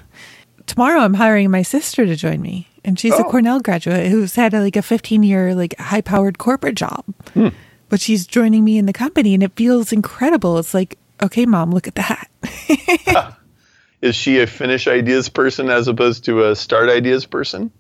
[0.66, 3.20] tomorrow I'm hiring my sister to join me and she's oh.
[3.20, 7.04] a Cornell graduate who's had a, like a 15 year like high powered corporate job.
[7.34, 7.50] Hmm.
[7.90, 10.58] But she's joining me in the company and it feels incredible.
[10.58, 12.30] It's like, okay, mom, look at that.
[14.02, 17.72] Is she a finish ideas person as opposed to a start ideas person?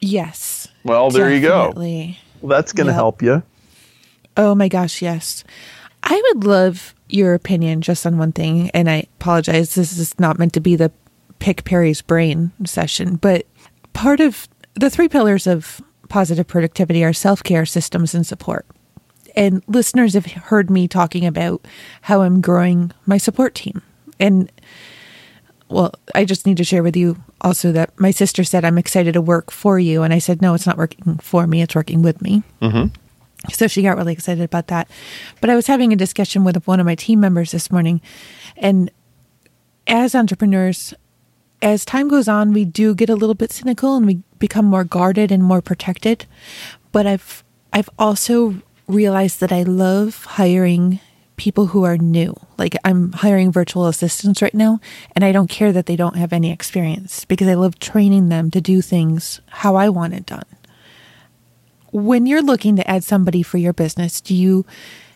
[0.00, 0.68] Yes.
[0.84, 2.02] Well, there definitely.
[2.02, 2.18] you go.
[2.40, 2.96] Well, that's going to yep.
[2.96, 3.42] help you.
[4.36, 5.44] Oh my gosh, yes.
[6.02, 9.74] I would love your opinion just on one thing, and I apologize.
[9.74, 10.90] This is not meant to be the
[11.40, 13.46] pick Perry's brain session, but
[13.92, 18.64] part of the three pillars of positive productivity are self care, systems, and support.
[19.40, 21.66] And listeners have heard me talking about
[22.02, 23.80] how I'm growing my support team.
[24.18, 24.52] And
[25.70, 29.14] well, I just need to share with you also that my sister said, I'm excited
[29.14, 30.02] to work for you.
[30.02, 32.42] And I said, no, it's not working for me, it's working with me.
[32.60, 32.94] Mm-hmm.
[33.50, 34.90] So she got really excited about that.
[35.40, 38.02] But I was having a discussion with one of my team members this morning.
[38.58, 38.90] And
[39.86, 40.92] as entrepreneurs,
[41.62, 44.84] as time goes on, we do get a little bit cynical and we become more
[44.84, 46.26] guarded and more protected.
[46.92, 48.56] But I've I've also
[48.90, 51.00] realized that I love hiring
[51.36, 52.34] people who are new.
[52.58, 54.78] Like I'm hiring virtual assistants right now,
[55.16, 58.50] and I don't care that they don't have any experience because I love training them
[58.50, 60.44] to do things how I want it done.
[61.92, 64.66] When you're looking to add somebody for your business, do you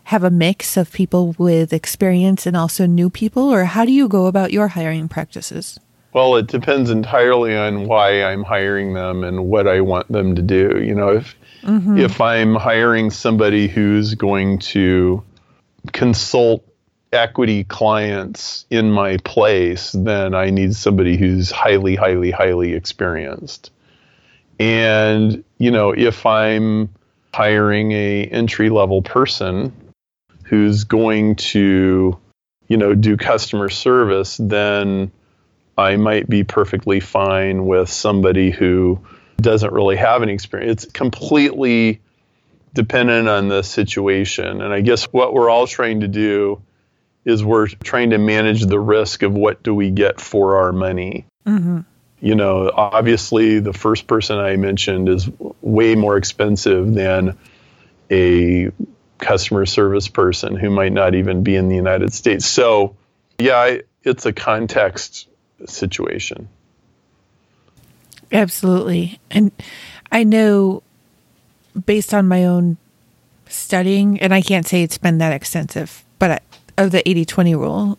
[0.05, 4.09] have a mix of people with experience and also new people, or how do you
[4.09, 5.79] go about your hiring practices?
[6.15, 10.43] Well, it depends entirely on why I'm hiring them and what I want them to
[10.43, 10.81] do.
[10.83, 11.99] You know, if mm-hmm.
[11.99, 15.23] if I'm hiring somebody who's going to
[15.93, 16.65] consult
[17.13, 23.71] equity clients in my place, then I need somebody who's highly, highly, highly experienced.
[24.59, 26.91] And you know, if I'm
[27.33, 29.73] hiring a entry level person
[30.45, 32.19] who's going to,
[32.69, 35.11] you know, do customer service, then
[35.77, 39.01] I might be perfectly fine with somebody who
[39.37, 40.85] doesn't really have any experience.
[40.85, 42.01] It's completely
[42.75, 44.61] dependent on the situation.
[44.61, 46.61] And I guess what we're all trying to do
[47.25, 51.27] is we're trying to manage the risk of what do we get for our money.
[51.47, 51.81] Mm-hmm.
[52.21, 55.29] You know, obviously, the first person I mentioned is
[55.61, 57.39] way more expensive than
[58.11, 58.71] a
[59.19, 62.47] customer service person who might not even be in the United States.
[62.47, 62.97] So,
[63.39, 65.29] yeah, I, it's a context
[65.67, 66.49] situation.
[68.35, 69.21] Absolutely.
[69.31, 69.53] And
[70.11, 70.83] I know
[71.87, 72.77] based on my own
[73.49, 76.43] studying, and I can't say it's been that extensive, but
[76.77, 77.99] of the 80 20 rule,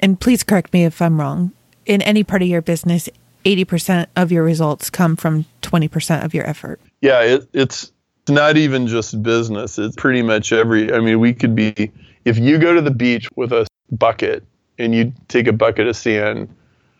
[0.00, 1.52] and please correct me if I'm wrong,
[1.84, 3.08] in any part of your business,
[3.44, 6.80] 80% of your results come from 20% of your effort.
[7.00, 7.92] Yeah, it, it's
[8.28, 9.78] not even just business.
[9.78, 11.92] It's pretty much every, I mean, we could be,
[12.24, 14.44] if you go to the beach with a bucket
[14.78, 16.48] and you take a bucket of sand,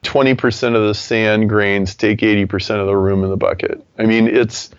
[0.06, 3.84] 20% of the sand grains take 80% of the room in the bucket.
[3.98, 4.70] I mean, it's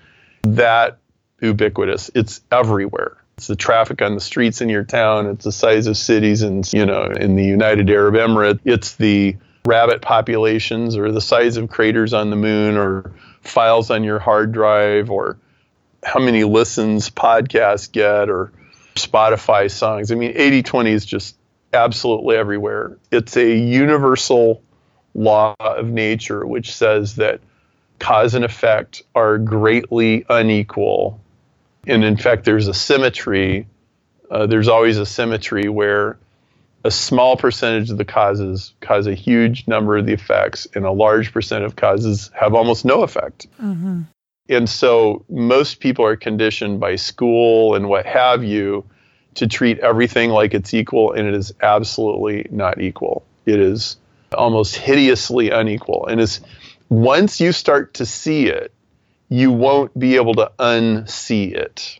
[0.43, 0.99] that
[1.41, 2.09] ubiquitous.
[2.15, 3.17] It's everywhere.
[3.37, 5.27] It's the traffic on the streets in your town.
[5.27, 8.61] It's the size of cities and you know in the United Arab Emirates.
[8.65, 9.35] It's the
[9.65, 13.11] rabbit populations or the size of craters on the moon or
[13.41, 15.37] files on your hard drive or
[16.03, 18.51] how many listens podcasts get or
[18.95, 20.11] Spotify songs.
[20.11, 21.35] I mean, 80 20 is just
[21.73, 22.97] absolutely everywhere.
[23.11, 24.63] It's a universal
[25.17, 27.41] law of nature which says that
[27.99, 31.19] cause and effect are greatly unequal.
[31.87, 33.67] And in fact, there's a symmetry.
[34.29, 36.17] Uh, there's always a symmetry where
[36.83, 40.91] a small percentage of the causes cause a huge number of the effects, and a
[40.91, 43.47] large percent of causes have almost no effect.
[43.61, 44.03] Mm-hmm.
[44.49, 48.85] And so most people are conditioned by school and what have you
[49.35, 53.25] to treat everything like it's equal, and it is absolutely not equal.
[53.45, 53.97] It is
[54.33, 56.07] almost hideously unequal.
[56.07, 56.41] And it's
[56.89, 58.73] once you start to see it,
[59.29, 61.99] you won't be able to unsee it.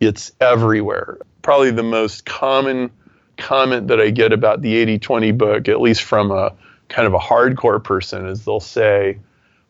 [0.00, 1.18] It's everywhere.
[1.42, 2.90] Probably the most common
[3.36, 6.52] comment that I get about the 80 20 book, at least from a
[6.88, 9.18] kind of a hardcore person, is they'll say,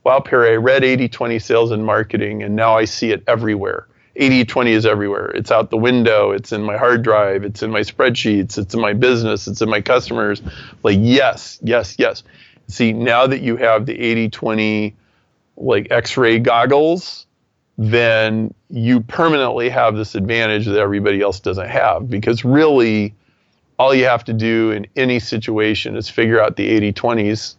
[0.05, 3.87] Wow, Perry, I read 80 20 sales and marketing, and now I see it everywhere.
[4.17, 5.27] 80 20 is everywhere.
[5.31, 6.31] It's out the window.
[6.31, 7.45] It's in my hard drive.
[7.45, 8.59] It's in my spreadsheets.
[8.59, 9.49] It's in my business.
[9.49, 10.43] It's in my customers.
[10.83, 12.23] Like, yes, yes, yes.
[12.69, 14.97] See, now that you have the 80 20
[15.57, 17.27] like x-ray goggles
[17.77, 23.15] then you permanently have this advantage that everybody else doesn't have because really
[23.79, 27.57] all you have to do in any situation is figure out the 80-20s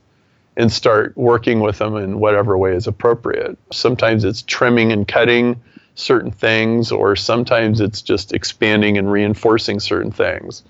[0.55, 5.61] and start working with them in whatever way is appropriate sometimes it's trimming and cutting
[5.95, 10.63] certain things or sometimes it's just expanding and reinforcing certain things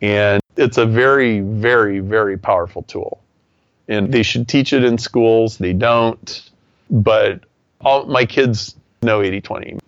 [0.00, 3.22] and it's a very very very powerful tool
[3.88, 5.58] and they should teach it in schools.
[5.58, 6.50] They don't,
[6.90, 7.40] but
[7.80, 9.78] all my kids know 80/20.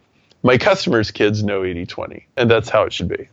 [0.42, 3.28] My customers' kids know 80/20, and that's how it should be.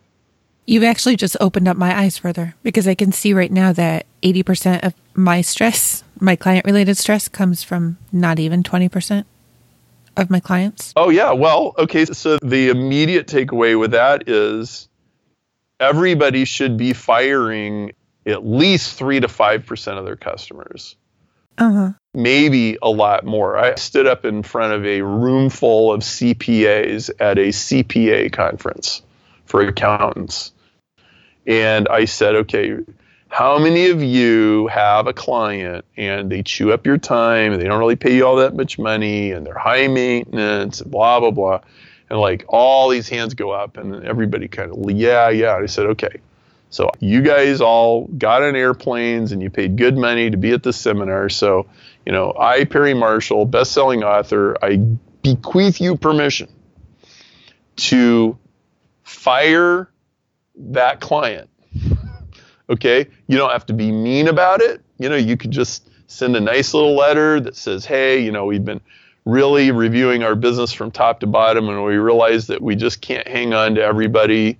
[0.65, 4.05] You've actually just opened up my eyes further because I can see right now that
[4.21, 9.25] 80% of my stress, my client related stress, comes from not even 20%
[10.17, 10.93] of my clients.
[10.95, 11.31] Oh, yeah.
[11.31, 12.05] Well, okay.
[12.05, 14.87] So the immediate takeaway with that is
[15.79, 17.93] everybody should be firing
[18.25, 20.95] at least three to five percent of their customers.
[21.57, 21.91] Uh-huh.
[22.13, 23.57] Maybe a lot more.
[23.57, 29.01] I stood up in front of a room full of CPAs at a CPA conference
[29.45, 30.51] for accountants.
[31.45, 32.77] And I said, okay,
[33.31, 37.65] how many of you have a client and they chew up your time and they
[37.65, 41.61] don't really pay you all that much money and they're high maintenance, blah, blah, blah.
[42.09, 45.55] And like all these hands go up and everybody kind of, yeah, yeah.
[45.55, 46.19] I said, okay,
[46.71, 50.63] so you guys all got on airplanes and you paid good money to be at
[50.63, 51.29] the seminar.
[51.29, 51.67] So,
[52.05, 54.75] you know, I, Perry Marshall, best-selling author, I
[55.23, 56.49] bequeath you permission
[57.77, 58.37] to
[59.03, 59.89] fire
[60.57, 61.49] that client.
[62.71, 63.07] Okay?
[63.27, 64.81] You don't have to be mean about it.
[64.97, 68.45] You know, you could just send a nice little letter that says, "Hey, you know,
[68.45, 68.81] we've been
[69.25, 73.27] really reviewing our business from top to bottom and we realize that we just can't
[73.27, 74.57] hang on to everybody."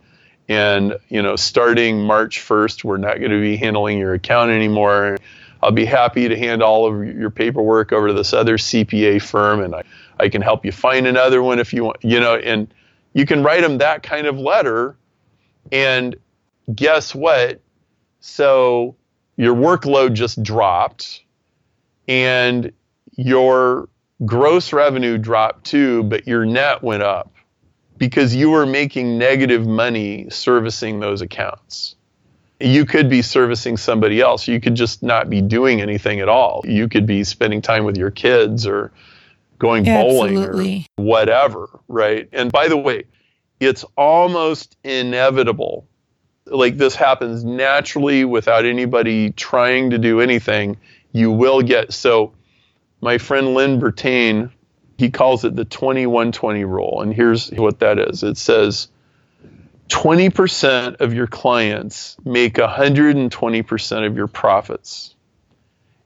[0.49, 5.17] And you know, starting March 1st, we're not going to be handling your account anymore.
[5.63, 9.61] I'll be happy to hand all of your paperwork over to this other CPA firm,
[9.61, 9.83] and I,
[10.19, 11.97] I can help you find another one if you want.
[12.01, 12.73] You know, and
[13.13, 14.95] you can write them that kind of letter,
[15.71, 16.15] and
[16.73, 17.61] guess what?
[18.21, 18.95] So
[19.35, 21.23] your workload just dropped,
[22.07, 22.71] and
[23.17, 23.89] your
[24.25, 27.33] gross revenue dropped too, but your net went up
[27.97, 31.95] because you were making negative money servicing those accounts.
[32.59, 34.47] You could be servicing somebody else.
[34.47, 36.61] You could just not be doing anything at all.
[36.63, 38.91] You could be spending time with your kids or
[39.57, 40.87] going bowling Absolutely.
[40.97, 42.27] or whatever, right?
[42.33, 43.05] And by the way,
[43.59, 45.87] it's almost inevitable.
[46.51, 50.77] Like this happens naturally without anybody trying to do anything.
[51.11, 52.33] You will get so
[53.01, 54.51] my friend Lynn Bertain
[55.01, 57.01] he calls it the 2120 rule.
[57.01, 58.87] And here's what that is it says
[59.89, 65.15] 20% of your clients make 120% of your profits.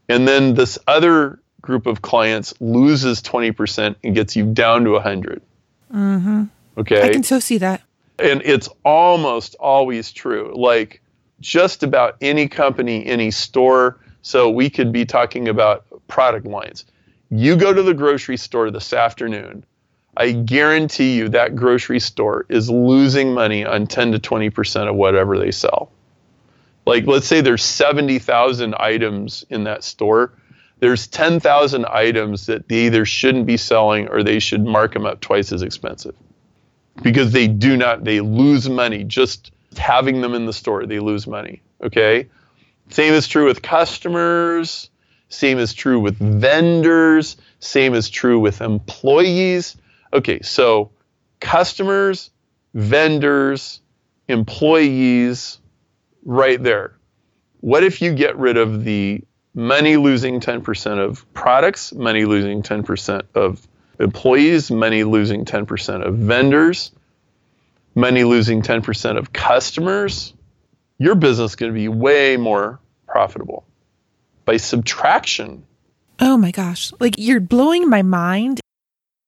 [0.07, 5.41] And then this other group of clients loses 20% and gets you down to 100.
[5.93, 6.43] Mm-hmm.
[6.77, 7.01] Okay.
[7.01, 7.81] I can so see that.
[8.17, 10.53] And it's almost always true.
[10.55, 11.01] Like
[11.41, 13.99] just about any company, any store.
[14.21, 16.85] So we could be talking about product lines.
[17.29, 19.65] You go to the grocery store this afternoon,
[20.17, 25.37] I guarantee you that grocery store is losing money on 10 to 20% of whatever
[25.37, 25.91] they sell.
[26.85, 30.31] Like, let's say there's 70,000 items in that store.
[30.79, 35.19] There's 10,000 items that they either shouldn't be selling or they should mark them up
[35.19, 36.15] twice as expensive
[37.01, 40.85] because they do not, they lose money just having them in the store.
[40.85, 41.61] They lose money.
[41.83, 42.29] Okay.
[42.89, 44.89] Same is true with customers.
[45.29, 47.37] Same is true with vendors.
[47.59, 49.75] Same is true with employees.
[50.13, 50.91] Okay, so
[51.39, 52.29] customers,
[52.73, 53.81] vendors,
[54.27, 55.59] employees,
[56.23, 56.95] right there.
[57.61, 59.23] What if you get rid of the
[59.53, 63.67] money losing 10% of products, money losing 10% of
[63.99, 66.91] employees, money losing 10% of vendors,
[67.93, 70.33] money losing 10% of customers?
[70.97, 73.65] Your business is going to be way more profitable
[74.45, 75.65] by subtraction.
[76.19, 76.91] Oh my gosh.
[76.99, 78.61] Like you're blowing my mind.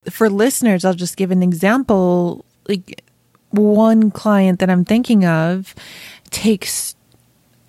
[0.09, 2.45] For listeners, I'll just give an example.
[2.69, 3.01] Like
[3.49, 5.75] one client that I'm thinking of
[6.29, 6.95] takes,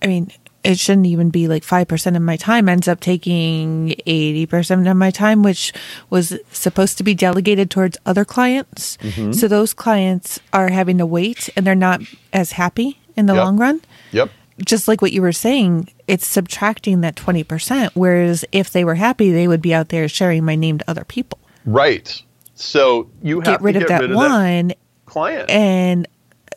[0.03, 0.31] I mean,
[0.69, 5.11] it shouldn't even be like 5% of my time ends up taking 80% of my
[5.11, 5.73] time which
[6.11, 9.33] was supposed to be delegated towards other clients mm-hmm.
[9.33, 12.03] so those clients are having to wait and they're not
[12.33, 13.45] as happy in the yep.
[13.45, 13.81] long run
[14.13, 14.31] yep
[14.65, 17.91] just like what you were saying, it's subtracting that 20%.
[17.95, 21.05] Whereas if they were happy, they would be out there sharing my name to other
[21.05, 21.39] people.
[21.65, 22.23] Right.
[22.55, 25.49] So you have to get rid of that rid one that client.
[25.51, 26.09] And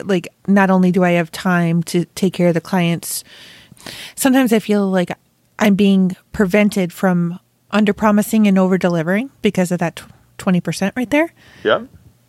[0.03, 3.24] like, not only do I have time to take care of the clients,
[4.15, 5.11] sometimes I feel like
[5.59, 7.39] I'm being prevented from
[7.71, 10.01] under promising and over delivering because of that
[10.38, 11.32] 20% right there.
[11.63, 11.86] Yeah.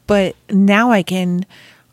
[0.06, 1.46] But now I can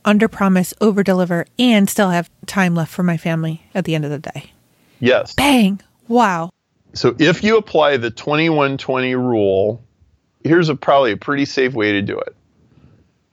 [0.06, 4.06] under promise, over deliver, and still have time left for my family at the end
[4.06, 4.52] of the day.
[5.00, 5.34] Yes.
[5.34, 5.82] Bang.
[6.08, 6.52] Wow.
[6.94, 9.84] So if you apply the 2120 rule,
[10.44, 12.36] here's a probably a pretty safe way to do it.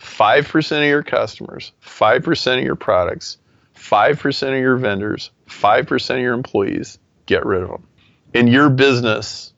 [0.00, 3.38] 5% of your customers, 5% of your products,
[3.76, 7.86] 5% of your vendors, 5% of your employees, get rid of them.
[8.34, 9.52] And your business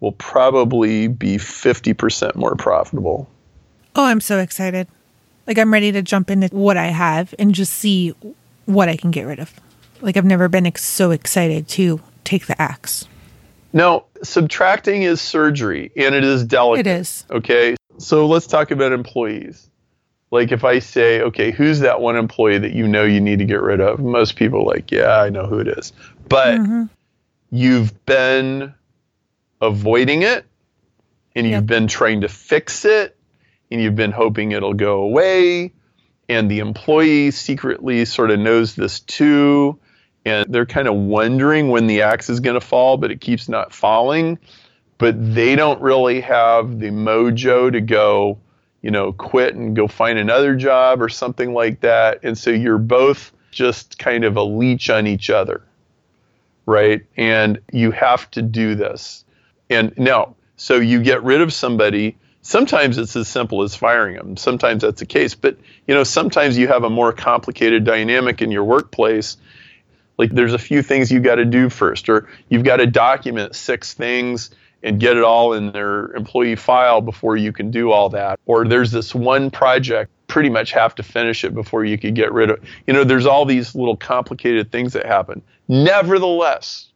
[0.00, 3.28] will probably be 50% more profitable.
[3.94, 4.88] Oh, I'm so excited.
[5.46, 8.14] Like, I'm ready to jump into what I have and just see
[8.66, 9.52] what I can get rid of.
[10.00, 13.06] Like, I've never been ex- so excited to take the axe.
[13.72, 16.86] Now, subtracting is surgery and it is delicate.
[16.86, 17.24] It is.
[17.30, 17.76] Okay.
[17.98, 19.68] So let's talk about employees.
[20.32, 23.44] Like if I say, okay, who's that one employee that you know you need to
[23.44, 24.00] get rid of?
[24.00, 25.92] Most people are like, yeah, I know who it is.
[26.28, 26.84] But Mm-hmm.
[27.50, 28.74] you've been
[29.60, 30.46] avoiding it
[31.36, 31.66] and you've Yep.
[31.66, 33.16] been trying to fix it
[33.70, 35.72] and you've been hoping it'll go away
[36.28, 39.78] and the employee secretly sort of knows this too
[40.24, 43.48] and they're kind of wondering when the axe is going to fall but it keeps
[43.48, 44.38] not falling
[44.98, 48.38] but they don't really have the mojo to go
[48.82, 52.20] you know quit and go find another job or something like that.
[52.22, 55.62] And so you're both just kind of a leech on each other
[56.66, 57.02] right?
[57.16, 59.24] And you have to do this.
[59.70, 62.16] And no so you get rid of somebody.
[62.42, 65.34] Sometimes it's as simple as firing them sometimes that's the case.
[65.34, 65.56] But
[65.86, 69.36] you know sometimes you have a more complicated dynamic in your workplace.
[70.18, 73.54] Like there's a few things you got to do first or you've got to document
[73.54, 74.50] six things
[74.82, 78.38] and get it all in their employee file before you can do all that.
[78.46, 82.32] Or there's this one project pretty much have to finish it before you could get
[82.32, 85.42] rid of you know there's all these little complicated things that happen.
[85.68, 86.90] Nevertheless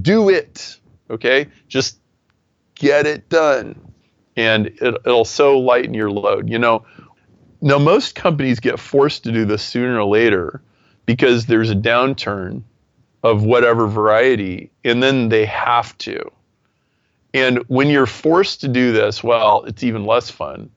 [0.00, 0.78] do it
[1.10, 1.48] okay?
[1.68, 1.98] Just
[2.74, 3.78] get it done
[4.36, 6.86] and it, it'll so lighten your load you know?
[7.60, 10.62] Now most companies get forced to do this sooner or later
[11.04, 12.62] because there's a downturn
[13.22, 16.32] of whatever variety and then they have to
[17.34, 20.70] and when you're forced to do this well it's even less fun.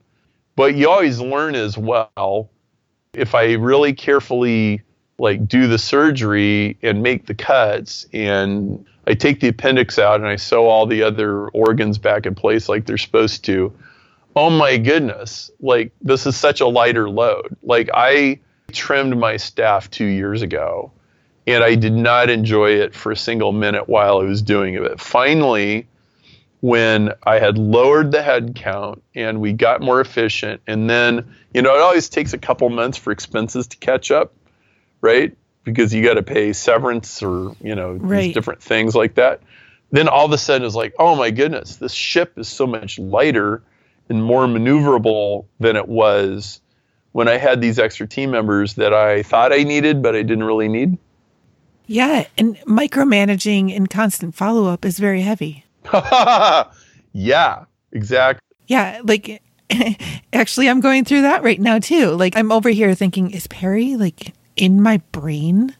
[0.54, 2.50] But you always learn as well
[3.16, 4.82] if i really carefully
[5.18, 10.28] like do the surgery and make the cuts and i take the appendix out and
[10.28, 13.72] i sew all the other organs back in place like they're supposed to
[14.36, 17.56] oh my goodness like this is such a lighter load.
[17.62, 18.38] Like i
[18.72, 20.92] trimmed my staff two years ago
[21.46, 24.82] and i did not enjoy it for a single minute while i was doing it.
[24.82, 25.86] But finally
[26.60, 30.62] when I had lowered the headcount and we got more efficient.
[30.66, 34.32] And then, you know, it always takes a couple months for expenses to catch up,
[35.00, 35.36] right?
[35.64, 38.34] Because you got to pay severance or, you know, these Right.
[38.34, 39.40] different things like that.
[39.92, 42.98] Then all of a sudden it's like, oh my goodness, this ship is so much
[42.98, 43.62] lighter
[44.08, 46.60] and more maneuverable than it was
[47.12, 50.44] when I had these extra team members that I thought I needed, but I didn't
[50.44, 50.96] really need.
[51.86, 52.26] Yeah.
[52.36, 55.64] And micromanaging and constant follow up is very heavy.
[57.12, 58.40] yeah, exactly.
[58.66, 59.00] Yeah.
[59.04, 59.42] Like,
[60.32, 62.10] actually, I'm going through that right now, too.
[62.10, 65.74] Like, I'm over here thinking, is Perry like in my brain?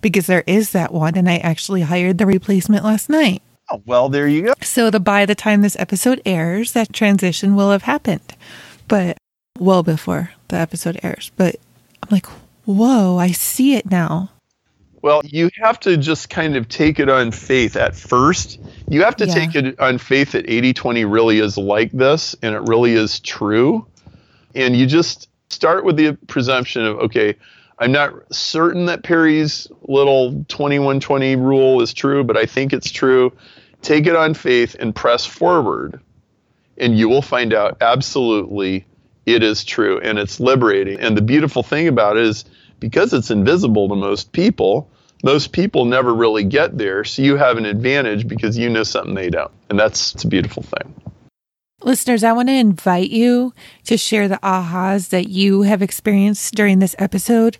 [0.00, 1.16] Because there is that one.
[1.16, 3.42] And I actually hired the replacement last night.
[3.70, 4.54] Oh, well, there you go.
[4.62, 8.36] So the by the time this episode airs, that transition will have happened.
[8.88, 9.16] But
[9.58, 11.30] well before the episode airs.
[11.36, 11.56] But
[12.02, 12.26] I'm like,
[12.64, 14.30] whoa, I see it now.
[15.02, 18.58] Well, you have to just kind of take it on faith at first.
[18.88, 19.34] You have to Yeah.
[19.34, 23.20] take it on faith that 80 20 really is like this and it really is
[23.20, 23.86] true.
[24.54, 27.36] And you just start with the presumption of, okay,
[27.78, 33.32] I'm not certain that Perry's little 2120 rule is true, but I think it's true.
[33.82, 36.00] Take it on faith and press forward,
[36.78, 38.86] and you will find out absolutely
[39.26, 41.00] it is true and it's liberating.
[41.00, 42.44] And the beautiful thing about it is
[42.82, 44.90] because it's invisible to most people,
[45.22, 47.04] most people never really get there.
[47.04, 49.52] So you have an advantage because you know something they don't.
[49.70, 50.92] And that's it's a beautiful thing.
[51.84, 53.54] Listeners, I want to invite you
[53.84, 57.58] to share the ahas that you have experienced during this episode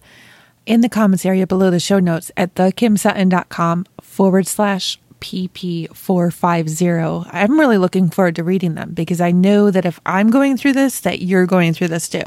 [0.66, 7.30] in the comments area below the show notes at thekimsutton.com forward slash PP450.
[7.32, 10.72] I'm really looking forward to reading them because I know that if I'm going through
[10.72, 12.24] this, that you're going through this too.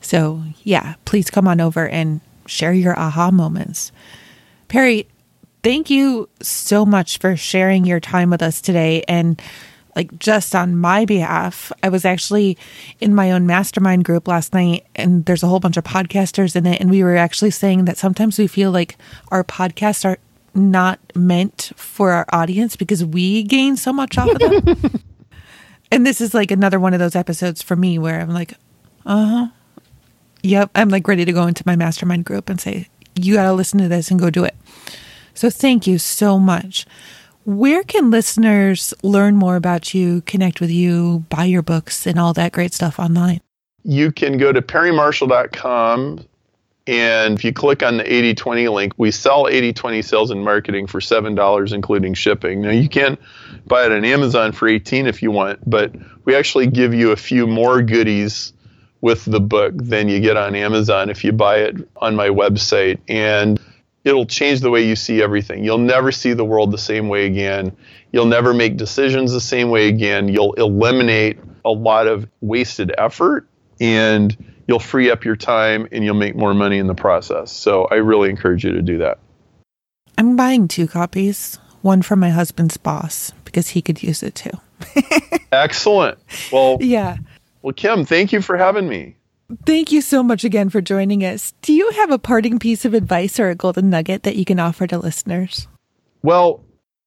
[0.00, 3.92] So yeah, please come on over and share your aha moments.
[4.68, 5.08] Perry,
[5.62, 9.04] thank you so much for sharing your time with us today.
[9.08, 9.40] And
[9.96, 12.56] like just on my behalf, I was actually
[13.00, 16.66] in my own mastermind group last night, and there's a whole bunch of podcasters in
[16.66, 16.80] it.
[16.80, 18.96] And we were actually saying that sometimes we feel like
[19.32, 20.18] our podcasts are
[20.54, 25.02] not meant for our audience because we gain so much off of them.
[25.90, 28.52] and this is like another one of those episodes for me where I'm like,
[29.04, 29.46] uh huh.
[30.48, 30.70] Yep.
[30.74, 33.78] I'm like ready to go into my mastermind group and say, you got to listen
[33.80, 34.56] to this and go do it.
[35.34, 36.86] So thank you so much.
[37.44, 42.32] Where can listeners learn more about you, connect with you, buy your books, and all
[42.32, 43.42] that great stuff online?
[43.84, 46.24] You can go to perrymarshall.com
[46.86, 51.00] and if you click on the 8020 link, we sell 8020 sales and marketing for
[51.00, 52.62] $7, including shipping.
[52.62, 53.18] Now, you can
[53.66, 55.92] buy it on Amazon for 18 if you want, but
[56.24, 58.54] we actually give you a few more goodies
[59.00, 62.98] with the book than you get on Amazon if you buy it on my website.
[63.08, 63.60] And
[64.04, 65.64] it'll change the way you see everything.
[65.64, 67.76] You'll never see the world the same way again.
[68.12, 70.28] You'll never make decisions the same way again.
[70.28, 73.46] You'll eliminate a lot of wasted effort
[73.80, 74.36] and
[74.66, 77.52] you'll free up your time and you'll make more money in the process.
[77.52, 79.18] So I really encourage you to do that.
[80.16, 84.50] I'm buying two copies, one for my husband's boss because he could use it too.
[85.52, 86.18] Excellent.
[86.52, 87.18] Well, yeah.
[87.62, 89.16] Well, Kim, thank you for having me.
[89.64, 91.54] Thank you so much again for joining us.
[91.62, 94.60] Do you have a parting piece of advice or a golden nugget that you can
[94.60, 95.66] offer to listeners?
[96.22, 96.62] Well,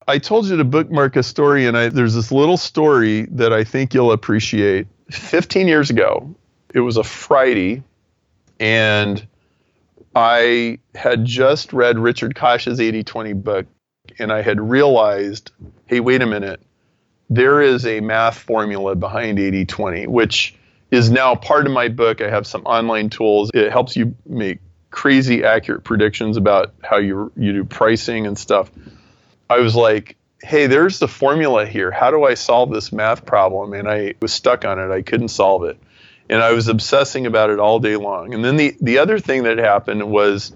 [0.07, 3.63] I told you to bookmark a story, and I, there's this little story that I
[3.63, 4.87] think you'll appreciate.
[5.11, 6.33] 15 years ago,
[6.73, 7.83] it was a Friday,
[8.59, 9.25] and
[10.15, 13.67] I had just read Richard Koch's 80 20 book,
[14.17, 15.51] and I had realized
[15.85, 16.61] hey, wait a minute,
[17.31, 20.55] there is a math formula behind 80 20, which
[20.91, 22.21] is now part of my book.
[22.21, 23.49] I have some online tools.
[23.53, 24.59] It helps you make
[24.91, 28.69] crazy accurate predictions about how you, you do pricing and stuff.
[29.49, 31.89] I was like, hey, there's the formula here.
[31.89, 33.73] How do I solve this math problem?
[33.73, 34.91] And I was stuck on it.
[34.91, 35.79] I couldn't solve it
[36.29, 38.33] and I was obsessing about it all day long.
[38.33, 40.53] And then the the other thing that happened was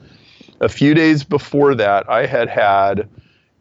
[0.61, 3.09] a few days before that, I had had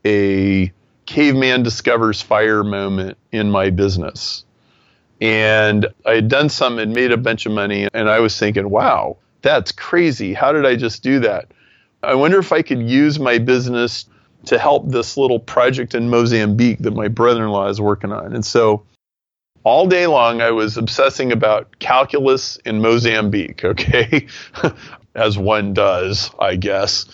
[0.04, 0.72] a
[1.06, 4.44] caveman discovers fire moment in my business.
[5.20, 7.88] And I had done some and made a bunch of money.
[7.94, 10.34] And I was thinking, wow, that's crazy.
[10.34, 11.48] How did I just do that?
[12.02, 14.06] I wonder if I could use my business
[14.46, 18.34] to help this little project in Mozambique that my brother in law is working on.
[18.34, 18.84] And so
[19.64, 24.26] all day long I was obsessing about calculus in Mozambique, okay?
[25.14, 27.06] As one does, I guess.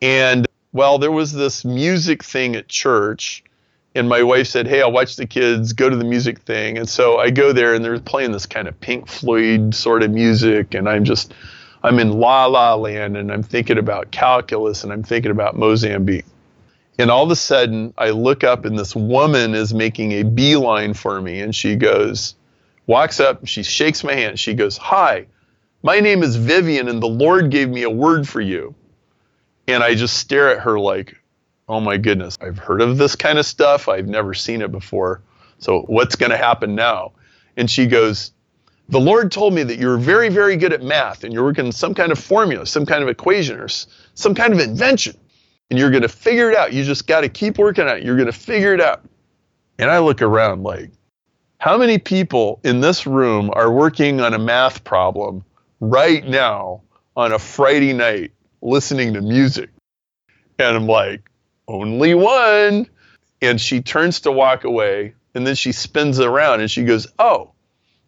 [0.00, 0.47] And
[0.78, 3.42] well, there was this music thing at church,
[3.96, 6.78] and my wife said, Hey, I'll watch the kids, go to the music thing.
[6.78, 10.12] And so I go there, and they're playing this kind of Pink Floyd sort of
[10.12, 11.34] music, and I'm just,
[11.82, 16.26] I'm in la la land, and I'm thinking about calculus, and I'm thinking about Mozambique.
[16.96, 20.94] And all of a sudden, I look up and this woman is making a beeline
[20.94, 21.40] for me.
[21.40, 22.36] And she goes,
[22.86, 24.38] walks up, she shakes my hand.
[24.38, 25.26] She goes, Hi,
[25.82, 28.76] my name is Vivian, and the Lord gave me a word for you.
[29.68, 31.16] And I just stare at her like,
[31.68, 33.88] Oh my goodness, I've heard of this kind of stuff.
[33.88, 35.22] I've never seen it before.
[35.58, 37.12] So what's going to happen now?
[37.56, 38.32] And she goes,
[38.88, 41.94] The Lord told me that you're very, very good at math and you're working some
[41.94, 45.14] kind of formula, some kind of equation, or some kind of invention
[45.70, 46.72] and you're going to figure it out.
[46.72, 48.02] You just got to keep working at it.
[48.04, 49.04] You're going to figure it out.
[49.78, 50.90] And I look around like,
[51.58, 55.44] how many people in this room are working on a math problem
[55.80, 56.82] right now
[57.16, 59.70] on a Friday night listening to music?
[60.58, 61.28] And I'm like,
[61.66, 62.88] only one.
[63.40, 67.52] And she turns to walk away and then she spins around and she goes, oh,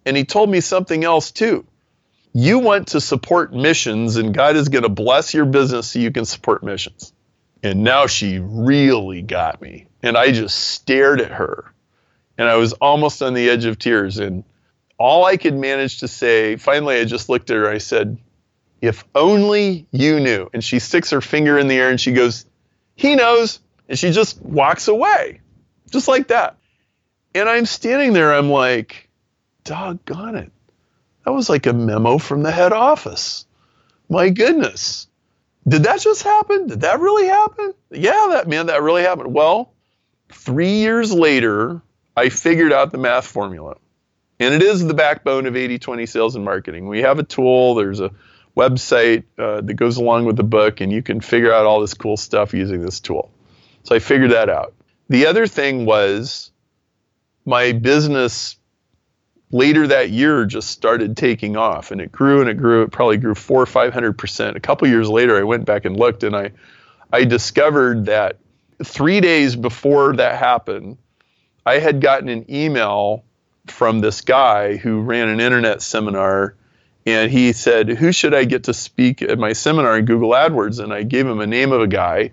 [0.04, 1.66] and he told me something else too.
[2.32, 6.10] You want to support missions and God is going to bless your business so you
[6.10, 7.12] can support missions.
[7.62, 9.86] And now she really got me.
[10.02, 11.72] And I just stared at her.
[12.38, 14.18] And I was almost on the edge of tears.
[14.18, 14.44] And
[14.98, 17.68] all I could manage to say, finally, I just looked at her.
[17.68, 18.16] I said,
[18.80, 20.48] If only you knew.
[20.52, 22.46] And she sticks her finger in the air and she goes,
[22.94, 23.60] He knows.
[23.88, 25.40] And she just walks away,
[25.90, 26.56] just like that.
[27.34, 28.32] And I'm standing there.
[28.32, 29.08] I'm like,
[29.64, 30.52] Doggone it.
[31.24, 33.46] That was like a memo from the head office.
[34.08, 35.06] My goodness.
[35.68, 36.68] Did that just happen?
[36.68, 37.74] Did that really happen?
[37.90, 39.34] Yeah, that man, that really happened.
[39.34, 39.72] Well,
[40.32, 41.82] three years later,
[42.16, 43.76] I figured out the math formula.
[44.38, 46.88] And it is the backbone of 80 20 sales and marketing.
[46.88, 48.10] We have a tool, there's a
[48.60, 51.94] website uh, that goes along with the book, and you can figure out all this
[51.94, 53.30] cool stuff using this tool.
[53.84, 54.74] So I figured that out.
[55.08, 56.50] The other thing was
[57.44, 58.56] my business
[59.50, 63.16] later that year just started taking off and it grew and it grew it probably
[63.16, 66.22] grew four or five hundred percent a couple years later i went back and looked
[66.22, 66.50] and i
[67.12, 68.38] i discovered that
[68.84, 70.96] three days before that happened
[71.66, 73.24] i had gotten an email
[73.66, 76.54] from this guy who ran an internet seminar
[77.06, 80.82] and he said who should i get to speak at my seminar in google adwords
[80.82, 82.30] and i gave him a name of a guy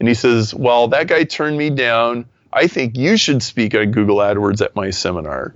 [0.00, 2.26] And he says, Well, that guy turned me down.
[2.52, 5.54] I think you should speak on Google AdWords at my seminar.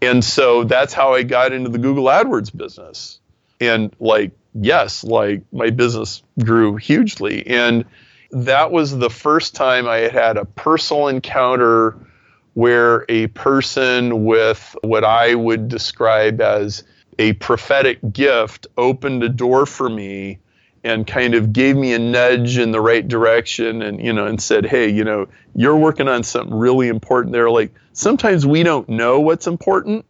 [0.00, 3.20] And so that's how I got into the Google AdWords business.
[3.60, 7.46] And like, yes, like my business grew hugely.
[7.46, 7.84] And
[8.30, 11.96] that was the first time I had had a personal encounter
[12.54, 16.84] where a person with what I would describe as
[17.18, 20.38] a prophetic gift opened a door for me
[20.84, 24.42] and kind of gave me a nudge in the right direction and you know and
[24.42, 27.50] said hey you know you're working on something really important there.
[27.50, 30.06] Like sometimes we don't know what's important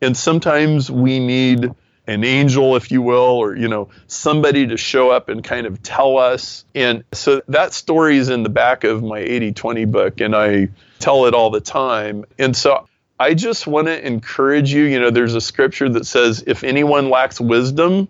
[0.00, 1.70] and sometimes we need
[2.06, 5.82] an angel if you will or you know somebody to show up and kind of
[5.82, 6.64] tell us.
[6.74, 11.26] And so that story is in the back of my 80-20 book and i tell
[11.26, 12.24] it all the time.
[12.38, 12.86] And so
[13.18, 17.10] i just want to encourage you you know there's a scripture that says if anyone
[17.10, 18.08] lacks wisdom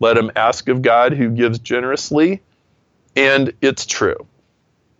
[0.00, 2.42] let him ask of God who gives generously.
[3.14, 4.26] And it's true.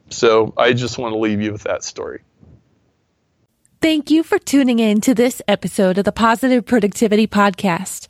[0.09, 2.23] So I just want to leave you with that story.
[3.83, 8.09] Thank you for tuning in to this episode of the Positive Productivity Podcast.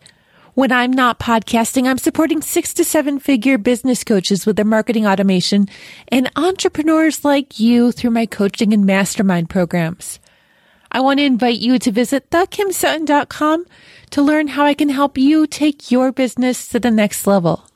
[0.55, 5.07] When I'm not podcasting, I'm supporting six to seven figure business coaches with their marketing
[5.07, 5.67] automation
[6.09, 10.19] and entrepreneurs like you through my coaching and mastermind programs.
[10.93, 13.67] I want to invite you to visit thekimsutton.com
[14.11, 17.69] to learn how I can help you take your business to the next level.